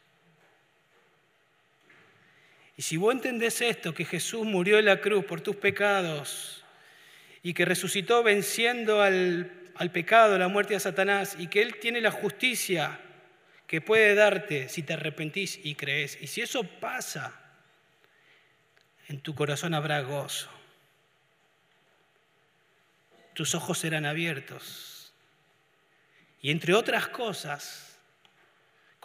[2.78, 6.64] Y si vos entendés esto, que Jesús murió en la cruz por tus pecados
[7.42, 12.02] y que resucitó venciendo al, al pecado, la muerte de Satanás, y que Él tiene
[12.02, 13.00] la justicia
[13.68, 16.18] que puede darte si te arrepentís y crees.
[16.22, 17.34] Y si eso pasa,
[19.08, 20.50] en tu corazón habrá gozo.
[23.34, 25.14] Tus ojos serán abiertos.
[26.42, 27.95] Y entre otras cosas,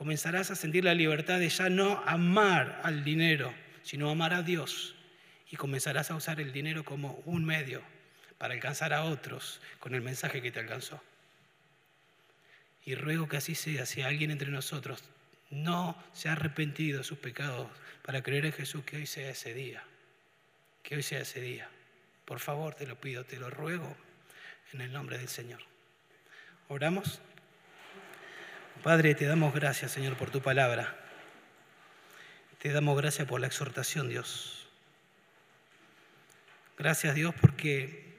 [0.00, 4.94] comenzarás a sentir la libertad de ya no amar al dinero, sino amar a Dios.
[5.50, 7.82] Y comenzarás a usar el dinero como un medio
[8.38, 11.02] para alcanzar a otros con el mensaje que te alcanzó.
[12.86, 15.04] Y ruego que así sea, si alguien entre nosotros
[15.50, 17.68] no se ha arrepentido de sus pecados
[18.00, 19.84] para creer en Jesús, que hoy sea ese día.
[20.82, 21.68] Que hoy sea ese día.
[22.24, 23.94] Por favor, te lo pido, te lo ruego
[24.72, 25.60] en el nombre del Señor.
[26.68, 27.20] Oramos.
[28.82, 30.96] Padre, te damos gracias, Señor, por tu palabra.
[32.60, 34.66] Te damos gracias por la exhortación, Dios.
[36.78, 38.14] Gracias, Dios, porque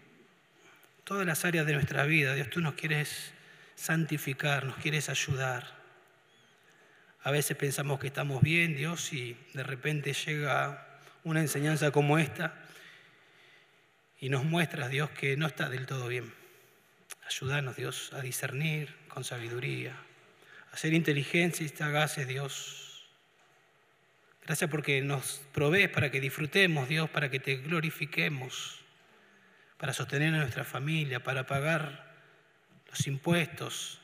[1.03, 3.33] todas las áreas de nuestra vida, Dios, tú nos quieres
[3.73, 5.65] santificar, nos quieres ayudar.
[7.23, 10.87] A veces pensamos que estamos bien, Dios, y de repente llega
[11.23, 12.53] una enseñanza como esta
[14.19, 16.31] y nos muestras, Dios, que no está del todo bien.
[17.25, 19.95] Ayúdanos, Dios, a discernir con sabiduría,
[20.71, 23.09] a ser inteligencia y sagaces, Dios.
[24.45, 28.79] Gracias porque nos provees para que disfrutemos, Dios, para que te glorifiquemos,
[29.77, 32.15] para sostener a nuestra familia, para pagar
[32.89, 34.01] los impuestos.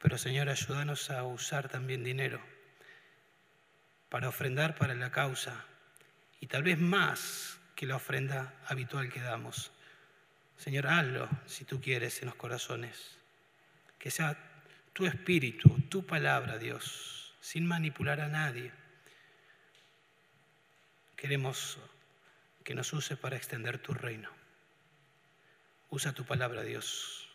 [0.00, 2.40] Pero Señor, ayúdanos a usar también dinero
[4.08, 5.64] para ofrendar para la causa
[6.40, 9.72] y tal vez más que la ofrenda habitual que damos.
[10.56, 13.16] Señor, hazlo si tú quieres en los corazones.
[13.98, 14.38] Que sea
[14.94, 18.72] tu espíritu, tu palabra, Dios, sin manipular a nadie.
[21.16, 21.78] Queremos
[22.62, 24.30] que nos use para extender tu reino.
[25.90, 27.28] Usa tu palabra, Dios.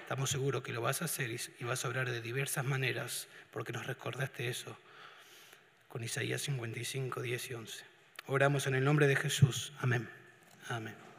[0.00, 3.72] Estamos seguros que lo vas a hacer y vas a obrar de diversas maneras, porque
[3.72, 4.76] nos recordaste eso
[5.88, 7.84] con Isaías 55, 10 y 11.
[8.26, 9.72] Oramos en el nombre de Jesús.
[9.80, 10.08] Amén.
[10.68, 11.09] Amén.